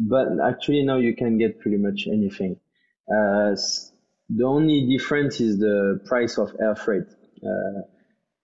[0.00, 2.56] but actually now you can get pretty much anything.
[3.10, 3.56] Uh,
[4.28, 7.08] the only difference is the price of air freight.
[7.42, 7.82] Uh,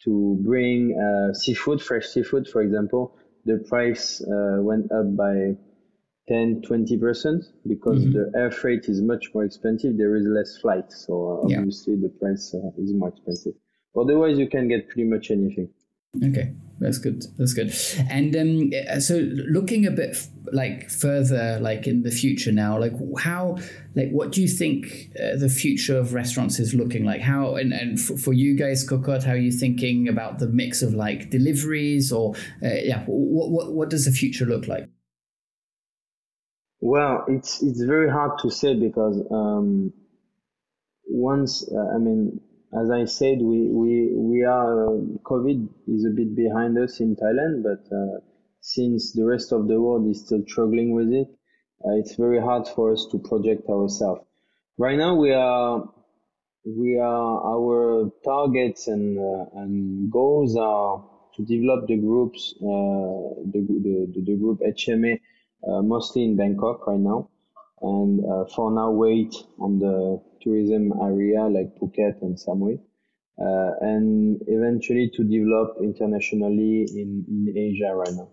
[0.05, 5.57] to bring uh, seafood, fresh seafood, for example, the price uh, went up by
[6.29, 8.13] 10, 20% because mm-hmm.
[8.13, 9.97] the air freight is much more expensive.
[9.97, 10.93] There is less flight.
[10.93, 12.01] So uh, obviously yeah.
[12.03, 13.55] the price uh, is more expensive.
[13.97, 15.71] Otherwise, you can get pretty much anything.
[16.23, 17.25] Okay, that's good.
[17.39, 17.75] That's good.
[18.11, 20.17] And um, uh, so looking a bit
[20.53, 23.59] like further, like in the future now, like how,
[23.95, 27.21] like what do you think uh, the future of restaurants is looking like?
[27.21, 30.83] How and and for, for you guys, Cocotte, how are you thinking about the mix
[30.83, 34.89] of like deliveries or uh, yeah, what what what does the future look like?
[36.81, 39.93] Well, it's it's very hard to say because um,
[41.07, 42.41] once uh, I mean
[42.81, 47.15] as I said, we we we are uh, COVID is a bit behind us in
[47.15, 48.19] Thailand, but uh,
[48.61, 51.29] since the rest of the world is still struggling with it,
[51.85, 54.23] uh, it's very hard for us to project ourselves.
[54.77, 55.89] Right now, we are
[56.65, 61.05] we are our targets and uh, and goals are
[61.37, 65.21] to develop the groups, uh, the, the the group HMA,
[65.69, 67.29] uh, mostly in Bangkok right now,
[67.83, 68.21] and
[68.51, 72.79] for now wait on the tourism area like Phuket and Samui,
[73.41, 78.29] uh, and eventually to develop internationally in, in Asia right now.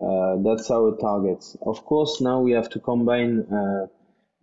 [0.00, 1.56] Uh, that's our targets.
[1.64, 3.86] Of course, now we have to combine uh,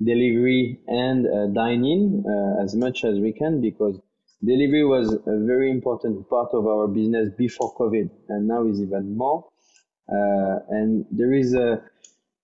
[0.01, 3.99] delivery and uh, dine-in uh, as much as we can because
[4.45, 9.17] delivery was a very important part of our business before COVID, and now is even
[9.17, 9.45] more.
[10.07, 11.81] Uh, and there is a,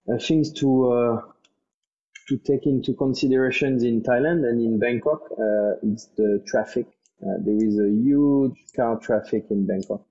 [0.10, 1.22] a things to
[2.28, 6.88] to take into considerations in Thailand and in Bangkok, uh, it's the traffic.
[7.22, 10.06] Uh, there is a huge car traffic in Bangkok.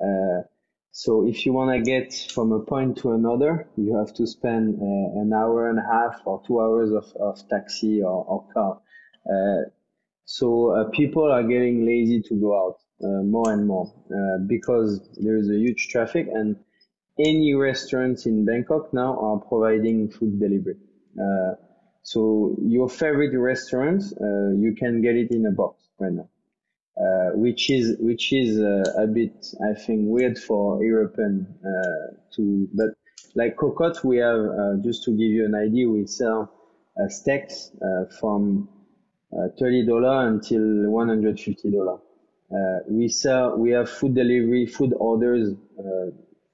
[0.00, 0.42] Uh,
[0.90, 4.76] so if you want to get from a point to another, you have to spend
[4.80, 8.80] uh, an hour and a half or two hours of, of taxi or, or car.
[9.28, 9.68] Uh,
[10.24, 13.92] so uh, people are getting lazy to go out more and more
[14.46, 16.56] because there is a huge traffic and
[17.18, 20.76] any restaurants in Bangkok now are providing food delivery.
[21.20, 21.54] Uh,
[22.02, 26.28] so your favorite restaurant, uh, you can get it in a box right now.
[26.96, 32.68] Uh, which is which is uh, a bit I think weird for European uh, to
[32.72, 32.90] but
[33.34, 36.52] like Cocotte we have just to give you an idea we sell
[37.08, 37.72] steaks
[38.20, 38.68] from
[39.58, 41.98] thirty dollar until one hundred fifty dollar.
[42.88, 45.52] we sell we have food delivery food orders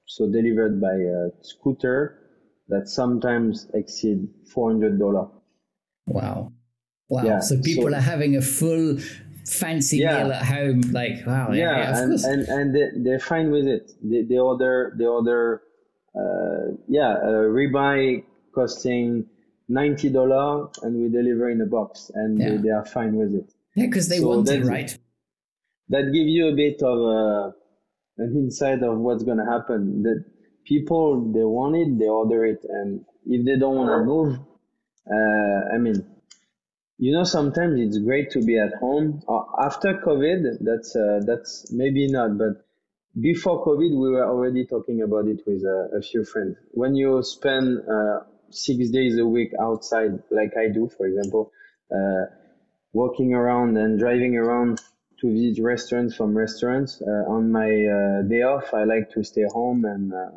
[0.07, 0.97] so delivered by
[1.41, 2.17] scooter
[2.71, 5.29] that sometimes exceed $400.
[6.07, 6.53] Wow.
[7.09, 7.23] Wow.
[7.23, 7.39] Yeah.
[7.41, 8.97] So people so, are having a full
[9.45, 10.23] fancy yeah.
[10.23, 10.81] meal at home.
[10.91, 11.51] Like, wow.
[11.51, 11.77] Yeah.
[11.77, 13.91] yeah and, and, and they, they're fine with it.
[14.01, 15.61] They, they order, they order,
[16.15, 18.23] uh, yeah, a ribeye
[18.55, 19.25] costing
[19.69, 22.49] $90 and we deliver in a box and yeah.
[22.49, 23.53] they, they, are fine with it.
[23.75, 24.97] Yeah, because they so want it, right?
[25.89, 27.51] That gives you a bit of uh,
[28.17, 30.03] an insight of what's going to happen.
[30.03, 30.23] That
[30.65, 34.39] people they want it, they order it, and if they don't want to move,
[35.09, 36.05] uh, I mean,
[36.97, 39.23] you know, sometimes it's great to be at home.
[39.27, 42.65] Uh, after COVID, that's uh, that's maybe not, but
[43.19, 46.55] before COVID, we were already talking about it with a, a few friends.
[46.71, 51.51] When you spend uh, six days a week outside, like I do, for example,
[51.93, 52.25] uh,
[52.93, 54.79] walking around and driving around
[55.19, 57.01] to visit restaurants from restaurants.
[57.01, 60.29] Uh, on my uh, day off, I like to stay home and uh,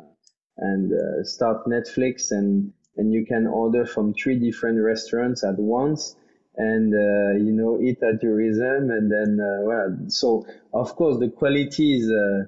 [0.57, 6.15] and uh, start Netflix and and you can order from three different restaurants at once
[6.57, 11.19] and uh, you know eat at your rhythm and then uh, well so of course
[11.19, 12.43] the quality is, uh,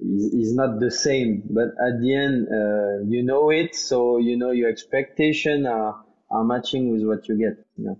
[0.00, 4.36] is, is not the same but at the end uh, you know it so you
[4.36, 7.98] know your expectation are are matching with what you get you know.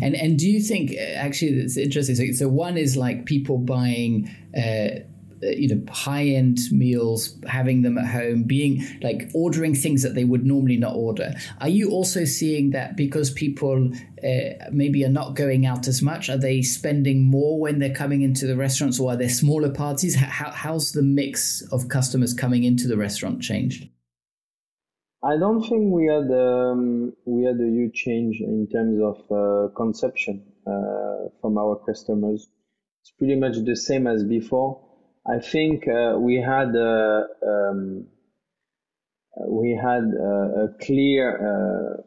[0.00, 3.58] And and do you think uh, actually it's interesting so, so one is like people
[3.58, 5.00] buying uh,
[5.56, 10.24] you know high end meals having them at home being like ordering things that they
[10.24, 13.90] would normally not order are you also seeing that because people
[14.24, 18.22] uh, maybe are not going out as much are they spending more when they're coming
[18.22, 22.64] into the restaurants or are there smaller parties How, how's the mix of customers coming
[22.64, 23.88] into the restaurant changed
[25.24, 29.74] I don't think we had um, we had a huge change in terms of uh,
[29.74, 32.46] conception uh, from our customers.
[33.00, 34.83] It's pretty much the same as before.
[35.26, 38.06] I think uh, we had uh, um,
[39.48, 42.02] we had uh, a clear uh,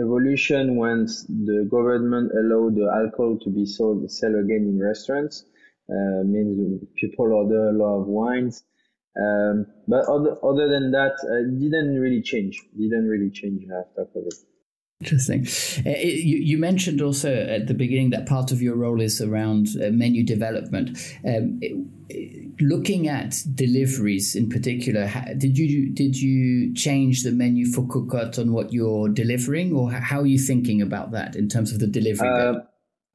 [0.00, 5.44] evolution once the government allowed the alcohol to be sold sell again in restaurants.
[5.90, 8.64] Uh, means people order a lot of wines.
[9.20, 12.62] Um, but other, other than that, uh, it didn't really change.
[12.78, 14.51] Didn't really change after COVID.
[15.02, 15.44] Interesting.
[15.84, 19.66] Uh, you, you, mentioned also at the beginning that part of your role is around
[19.82, 20.90] uh, menu development.
[21.26, 27.84] Um, it, looking at deliveries in particular, did you did you change the menu for
[27.88, 31.80] Cocotte on what you're delivering, or how are you thinking about that in terms of
[31.80, 32.28] the delivery?
[32.28, 32.60] Uh,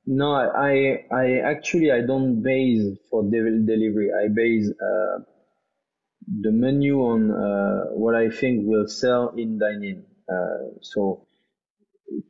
[0.05, 4.09] no, I I actually I don't base for de- delivery.
[4.11, 5.19] I base uh,
[6.41, 10.03] the menu on uh, what I think will sell in dining.
[10.29, 11.26] Uh, so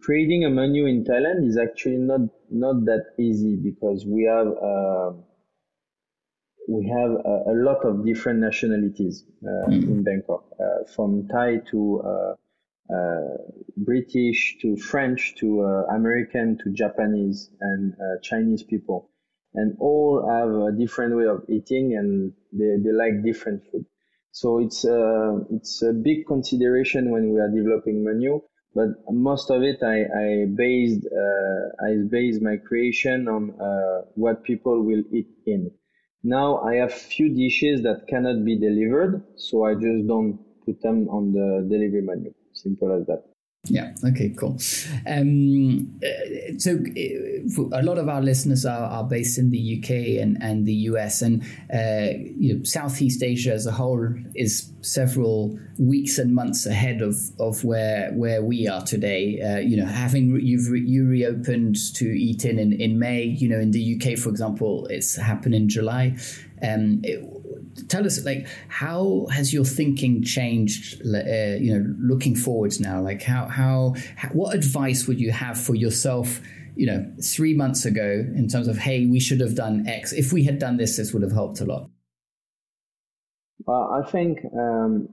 [0.02, 5.12] creating a menu in Thailand is actually not not that easy because we have uh,
[6.70, 9.84] we have a, a, lot of different nationalities uh, mm.
[9.84, 12.34] in Bangkok, uh, from Thai to uh,
[13.78, 19.10] British to French to American to Japanese and Chinese people
[19.58, 23.86] and all have a different way of eating and they, they like different food.
[24.32, 28.42] So it's uh, it's a big consideration when we are developing menu,
[28.78, 28.90] but
[29.30, 30.28] most of it I, I
[30.64, 35.72] based uh, I based my creation on uh, what people will eat in.
[36.24, 40.34] Now I have few dishes that cannot be delivered, so I just don't
[40.66, 42.32] put them on the delivery menu.
[42.54, 43.24] Simple as that.
[43.66, 43.94] Yeah.
[44.04, 44.30] Okay.
[44.30, 44.58] Cool.
[45.06, 50.22] Um, uh, so, uh, a lot of our listeners are, are based in the UK
[50.22, 51.44] and, and the US, and
[51.74, 57.16] uh, you know, Southeast Asia as a whole is several weeks and months ahead of,
[57.40, 59.42] of where where we are today.
[59.42, 63.24] Uh, you know, having you've re- you reopened to eat in, in in May.
[63.24, 66.16] You know, in the UK, for example, it's happened in July.
[66.62, 67.22] Um, it,
[67.88, 73.02] tell us like how has your thinking changed uh, you know looking forwards now?
[73.02, 73.94] Like how, how
[74.34, 76.42] what advice would you have for yourself
[76.76, 80.14] you know three months ago in terms of hey we should have done x.
[80.14, 81.90] If we had done this this would have helped a lot
[83.66, 85.10] well i think um,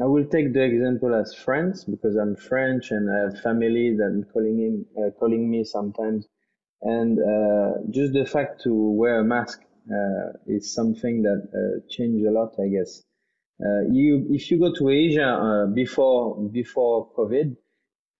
[0.00, 4.24] i will take the example as friends because i'm french and i have family that
[4.32, 6.26] calling him uh, calling me sometimes.
[6.82, 9.62] And uh, just the fact to wear a mask
[10.46, 13.02] is something that uh, changed a lot, I guess.
[13.60, 17.56] Uh, you, if you go to Asia before before COVID,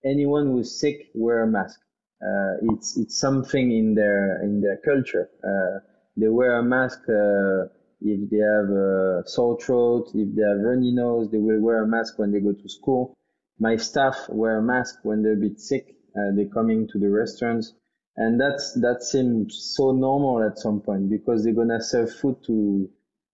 [0.05, 1.79] anyone who's sick wear a mask.
[2.73, 5.29] it's it's something in their in their culture.
[6.17, 7.01] they wear a mask
[8.01, 11.87] if they have a sore throat, if they have runny nose, they will wear a
[11.87, 13.15] mask when they go to school.
[13.59, 15.95] My staff wear a mask when they're a bit sick.
[16.15, 17.75] Uh, they're coming to the restaurants
[18.17, 22.89] and that's that seems so normal at some point because they're gonna serve food to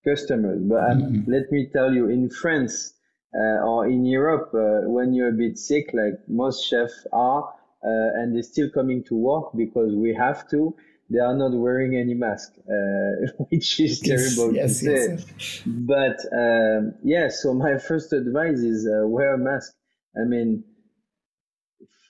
[0.04, 0.60] customers.
[0.62, 1.30] But um, mm-hmm.
[1.30, 2.94] let me tell you, in France
[3.34, 8.20] uh, or in Europe, uh, when you're a bit sick, like most chefs are, uh,
[8.20, 10.74] and they're still coming to work because we have to.
[11.10, 15.34] They are not wearing any mask, uh, which is terrible yes, to yes, say.
[15.38, 15.62] Yes.
[15.66, 19.72] But um, yeah, so my first advice is uh, wear a mask.
[20.16, 20.64] I mean,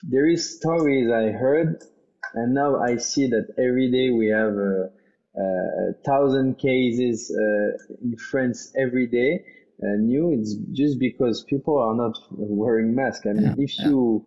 [0.09, 1.83] there is stories I heard
[2.33, 4.89] and now I see that every day we have a,
[5.37, 9.45] a thousand cases uh, in France every day.
[9.81, 13.25] Uh, new, it's just because people are not wearing masks.
[13.25, 13.89] I mean, yeah, if yeah.
[13.89, 14.25] you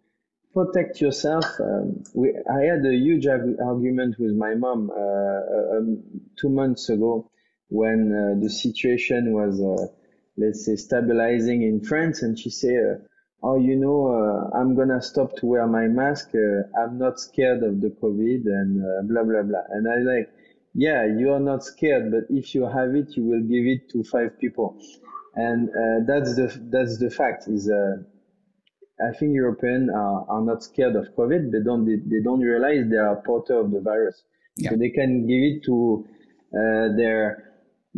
[0.53, 6.03] protect yourself, um, we, I had a huge argument with my mom uh, um,
[6.39, 7.31] two months ago
[7.69, 9.87] when uh, the situation was, uh,
[10.37, 13.07] let's say, stabilizing in France, and she said
[13.47, 16.31] oh, you know, uh, I'm gonna stop to wear my mask.
[16.35, 19.65] Uh, I'm not scared of the COVID and uh, blah blah blah.
[19.71, 20.29] And I like,
[20.75, 24.03] yeah, you are not scared, but if you have it, you will give it to
[24.03, 24.77] five people,
[25.35, 27.47] and uh, that's the that's the fact.
[27.47, 27.97] Is uh,
[29.09, 31.53] I think Europeans are, are not scared of COVID.
[31.53, 34.25] They don't they, they don't realize they are a porter of the virus,
[34.57, 34.71] yeah.
[34.71, 36.05] so they can give it to
[36.53, 37.46] uh, their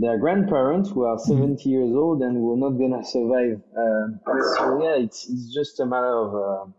[0.01, 1.57] their grandparents who are mm-hmm.
[1.59, 3.61] 70 years old and who are not gonna survive.
[3.77, 6.71] Uh, so yeah, it's it's just a matter of uh,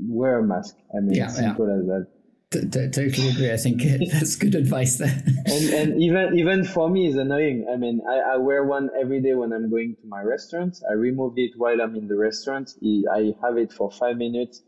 [0.00, 0.74] wear a mask.
[0.96, 1.76] I mean, yeah, simple yeah.
[1.76, 2.06] as that.
[2.50, 3.52] T- t- totally agree.
[3.52, 3.80] I think
[4.12, 5.22] that's good advice there.
[5.46, 7.66] and and even even for me, it's annoying.
[7.72, 10.78] I mean, I, I wear one every day when I'm going to my restaurant.
[10.90, 12.70] I remove it while I'm in the restaurant.
[12.82, 14.62] I have it for five minutes,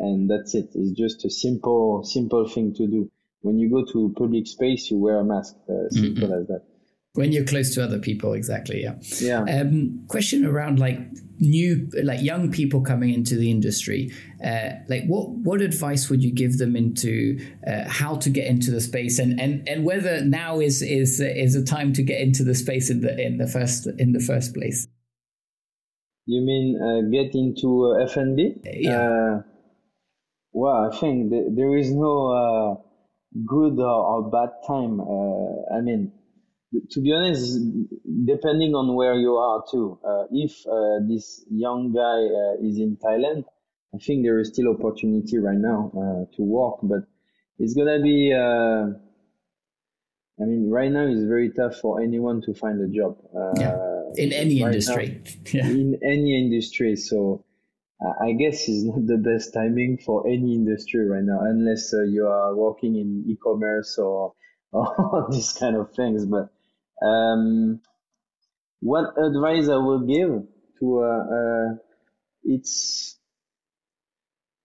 [0.00, 0.70] and that's it.
[0.74, 3.08] It's just a simple simple thing to do
[3.40, 5.54] when you go to public space, you wear a mask.
[5.68, 6.40] Uh, simple mm-hmm.
[6.40, 6.62] as that.
[7.14, 8.82] When you're close to other people, exactly.
[8.82, 8.94] Yeah.
[9.20, 9.60] Yeah.
[9.60, 10.98] Um, question around like
[11.40, 14.10] new like young people coming into the industry
[14.44, 18.70] uh, like what what advice would you give them into uh, how to get into
[18.70, 22.42] the space and, and and whether now is is is a time to get into
[22.42, 24.88] the space in the in the first in the first place
[26.26, 29.42] you mean uh, get into uh, fnb yeah uh,
[30.52, 32.87] well i think th- there is no uh,
[33.46, 35.00] good or, or, bad time
[35.76, 36.12] i mean
[36.90, 37.58] to be honest,
[38.26, 42.96] depending on where you are too, uh, if uh, this young guy uh, is in
[42.96, 43.44] Thailand,
[43.94, 47.00] I think there is still opportunity right now uh, to work, but
[47.58, 48.32] it's gonna be.
[48.32, 48.98] Uh,
[50.40, 53.16] I mean, right now it's very tough for anyone to find a job.
[53.34, 53.76] Uh, yeah.
[54.16, 55.22] In any right industry.
[55.24, 55.66] Now, yeah.
[55.68, 57.44] In any industry, so.
[58.00, 62.54] I guess it's not the best timing for any industry right now, unless you are
[62.54, 64.34] working in e-commerce or
[64.72, 66.26] or these kind of things.
[66.26, 66.50] But
[67.04, 67.80] um,
[68.80, 70.46] what advice I will give
[70.80, 71.74] to uh, uh,
[72.44, 73.18] it's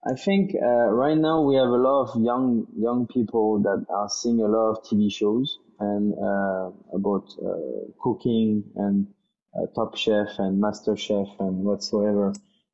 [0.06, 4.10] I think uh, right now we have a lot of young young people that are
[4.10, 9.08] seeing a lot of TV shows and uh, about uh, cooking and
[9.56, 12.34] uh, Top Chef and Master Chef and whatsoever,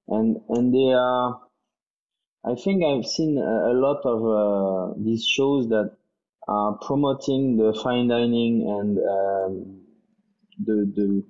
[0.09, 1.39] and and they are.
[2.45, 5.91] I think I've seen a, lot of these shows that
[6.47, 9.81] are promoting the fine dining and um,
[10.65, 11.23] the the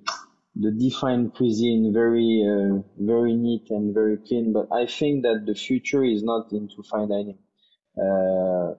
[0.56, 4.52] the defined cuisine very uh, very neat and very clean.
[4.52, 7.38] But I think that the future is not into fine dining.
[7.98, 8.74] Uh,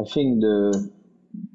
[0.00, 0.90] I think the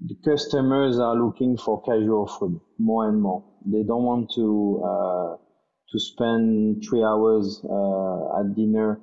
[0.05, 3.43] the customers are looking for casual food more and more.
[3.65, 5.35] They don't want to uh,
[5.91, 8.99] to spend three hours uh, at dinner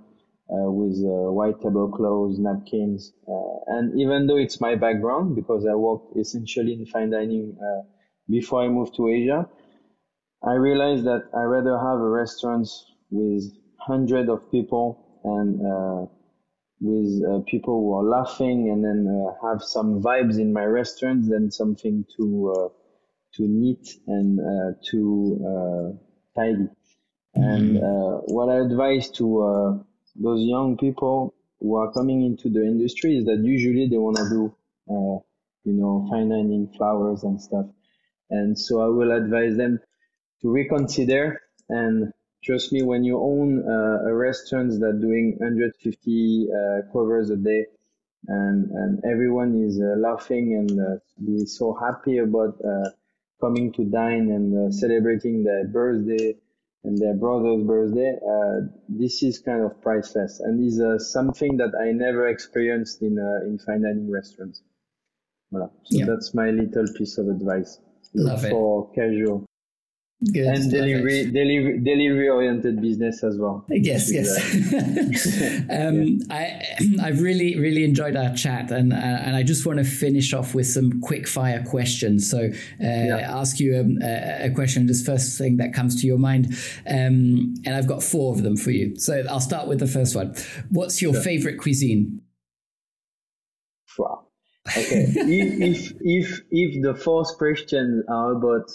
[0.50, 3.12] uh, with uh, white tablecloths, napkins.
[3.28, 7.56] Uh, and even though it's my background, because I worked essentially in fine dining
[8.30, 9.46] before I moved to Asia,
[10.42, 12.66] I realized that I rather have a restaurant
[13.10, 13.44] with
[13.78, 16.06] hundreds of people and uh,
[16.80, 21.28] with uh, people who are laughing and then uh, have some vibes in my restaurant
[21.28, 22.70] than something too
[23.34, 24.40] too neat and
[24.90, 25.98] too
[26.36, 26.68] tidy.
[27.38, 27.76] Mm-hmm.
[27.76, 29.84] And what I advise to
[30.16, 34.28] those young people who are coming into the industry is that usually they want to
[34.28, 34.54] do,
[34.90, 35.18] uh,
[35.64, 37.66] you know, fine dining flowers and stuff.
[38.30, 39.80] And so I will advise them
[40.42, 42.12] to reconsider and
[42.44, 47.66] trust me, when you own uh, a restaurant that doing 150 uh, covers a day
[48.26, 52.90] and, and everyone is uh, laughing and uh, be so happy about uh,
[53.40, 56.34] coming to dine and uh, celebrating their birthday
[56.84, 61.72] and their brother's birthday, uh, this is kind of priceless and is uh, something that
[61.80, 64.62] I never experienced in uh, in fine dining restaurants.
[65.52, 65.70] Voilà.
[65.84, 67.80] So that's my little piece of advice.
[68.14, 68.94] Love for it.
[68.94, 69.47] casual.
[70.20, 70.46] Good.
[70.46, 73.64] And delivery, delivery, delivery oriented business as well.
[73.68, 74.36] Yes, yes.
[75.70, 76.18] um, yeah.
[76.28, 76.62] I,
[77.06, 80.56] I've really, really enjoyed our chat, and uh, and I just want to finish off
[80.56, 82.28] with some quick fire questions.
[82.28, 82.50] So, uh,
[82.80, 83.30] yeah.
[83.32, 86.46] ask you um, a, a, question, just first thing that comes to your mind,
[86.88, 88.98] um, and I've got four of them for you.
[88.98, 90.34] So I'll start with the first one.
[90.70, 91.22] What's your sure.
[91.22, 92.22] favorite cuisine?
[93.96, 94.26] Wow.
[94.76, 95.06] Okay.
[95.14, 98.68] if, if if if the first questions are about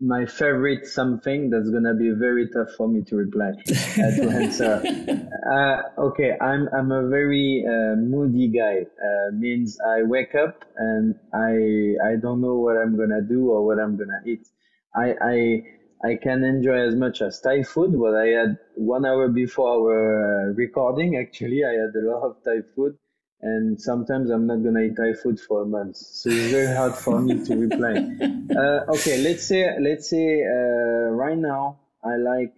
[0.00, 4.82] my favorite something that's gonna be very tough for me to reply uh, to answer.
[5.44, 8.78] Uh, okay, I'm I'm a very uh, moody guy.
[8.80, 13.66] Uh, means I wake up and I I don't know what I'm gonna do or
[13.66, 14.48] what I'm gonna eat.
[14.96, 15.62] I I
[16.02, 17.94] I can enjoy as much as Thai food.
[17.94, 22.42] What I had one hour before our uh, recording, actually, I had a lot of
[22.42, 22.96] Thai food
[23.44, 25.96] and sometimes I'm not gonna eat Thai food for a month.
[25.96, 27.94] So it's very hard for me to reply.
[28.54, 32.54] Uh, okay, let's say let's say uh, right now I like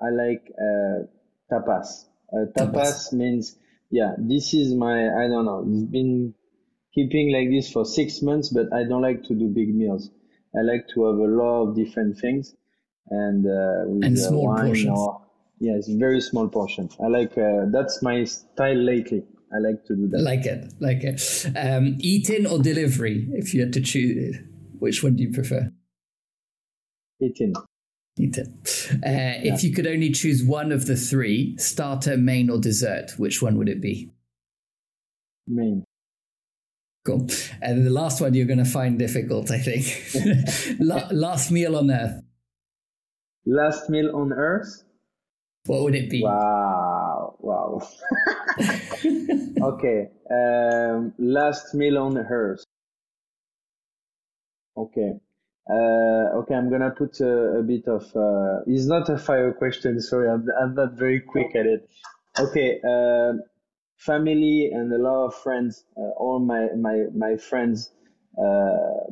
[0.00, 1.06] I like uh,
[1.52, 2.06] tapas.
[2.32, 2.72] Uh, tapas.
[2.72, 3.56] tapas means
[3.90, 5.64] yeah, this is my I don't know.
[5.68, 6.34] It's been
[6.94, 10.10] keeping like this for six months, but I don't like to do big meals.
[10.58, 12.56] I like to have a lot of different things
[13.08, 14.98] and uh, with and small wine portions.
[14.98, 15.22] or
[15.60, 16.96] yeah, it's very small portions.
[17.00, 19.24] I like uh, that's my style lately.
[19.56, 20.20] I like to do that.
[20.20, 21.46] Like it, like it.
[21.56, 23.26] Um, eat in or delivery?
[23.32, 24.36] If you had to choose,
[24.78, 25.72] which one do you prefer?
[27.20, 27.54] Eating.
[28.18, 28.58] Eating.
[28.92, 29.54] Uh, yeah.
[29.54, 33.56] If you could only choose one of the three, starter, main, or dessert, which one
[33.56, 34.10] would it be?
[35.46, 35.84] Main.
[37.06, 37.28] Cool.
[37.62, 40.80] And the last one you're going to find difficult, I think.
[40.80, 42.22] last meal on earth.
[43.46, 44.82] Last meal on earth?
[45.66, 46.22] What would it be?
[46.22, 47.36] Wow.
[47.38, 47.88] Wow.
[49.62, 50.08] okay.
[50.30, 52.64] Um, last meal on earth.
[54.76, 55.14] Okay.
[55.68, 58.04] Uh, okay, I'm gonna put a, a bit of.
[58.14, 60.00] Uh, it's not a fire question.
[60.00, 61.88] Sorry, I'm, I'm not very quick at it.
[62.38, 63.32] Okay, uh,
[63.96, 65.84] family and a lot of friends.
[65.96, 67.90] Uh, all my my my friends
[68.38, 69.10] uh,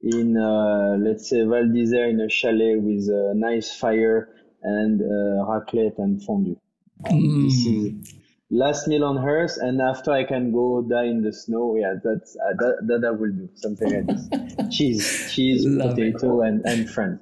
[0.00, 4.30] in uh, let's say Val d'Isère in a chalet with a nice fire
[4.62, 6.58] and raclette and fondue.
[7.06, 7.44] Mm.
[7.44, 8.14] This is
[8.50, 11.76] last meal on Earth, and after I can go die in the snow.
[11.76, 14.68] Yeah, that's uh, that that I will do something like this.
[14.76, 17.20] cheese, cheese, Love potato, and and friends.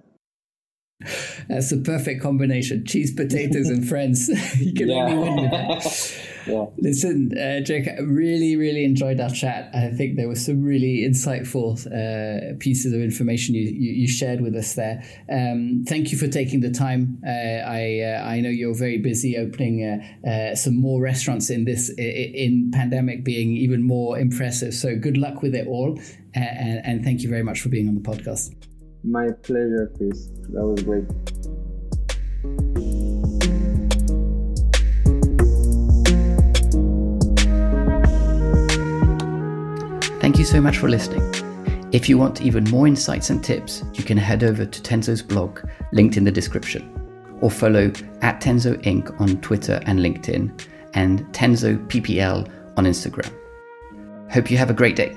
[1.48, 4.28] That's the perfect combination: cheese, potatoes, and friends.
[4.58, 5.04] you can yeah.
[5.04, 6.35] only win with that.
[6.46, 6.66] Yeah.
[6.78, 9.70] Listen, uh, Jake, I really, really enjoyed our chat.
[9.74, 14.40] I think there were some really insightful uh, pieces of information you, you, you, shared
[14.40, 15.02] with us there.
[15.30, 17.20] Um, thank you for taking the time.
[17.26, 21.64] Uh, I uh, I know you're very busy opening uh, uh, some more restaurants in
[21.64, 24.74] this in pandemic being even more impressive.
[24.74, 25.98] So good luck with it all,
[26.34, 28.54] and, and thank you very much for being on the podcast.
[29.04, 30.28] My pleasure, Chris.
[30.52, 31.55] That was great.
[40.26, 41.22] Thank you so much for listening.
[41.92, 45.60] If you want even more insights and tips, you can head over to Tenzo's blog,
[45.92, 46.82] linked in the description,
[47.40, 49.20] or follow at Tenzo Inc.
[49.20, 53.32] on Twitter and LinkedIn, and Tenzo PPL on Instagram.
[54.28, 55.16] Hope you have a great day.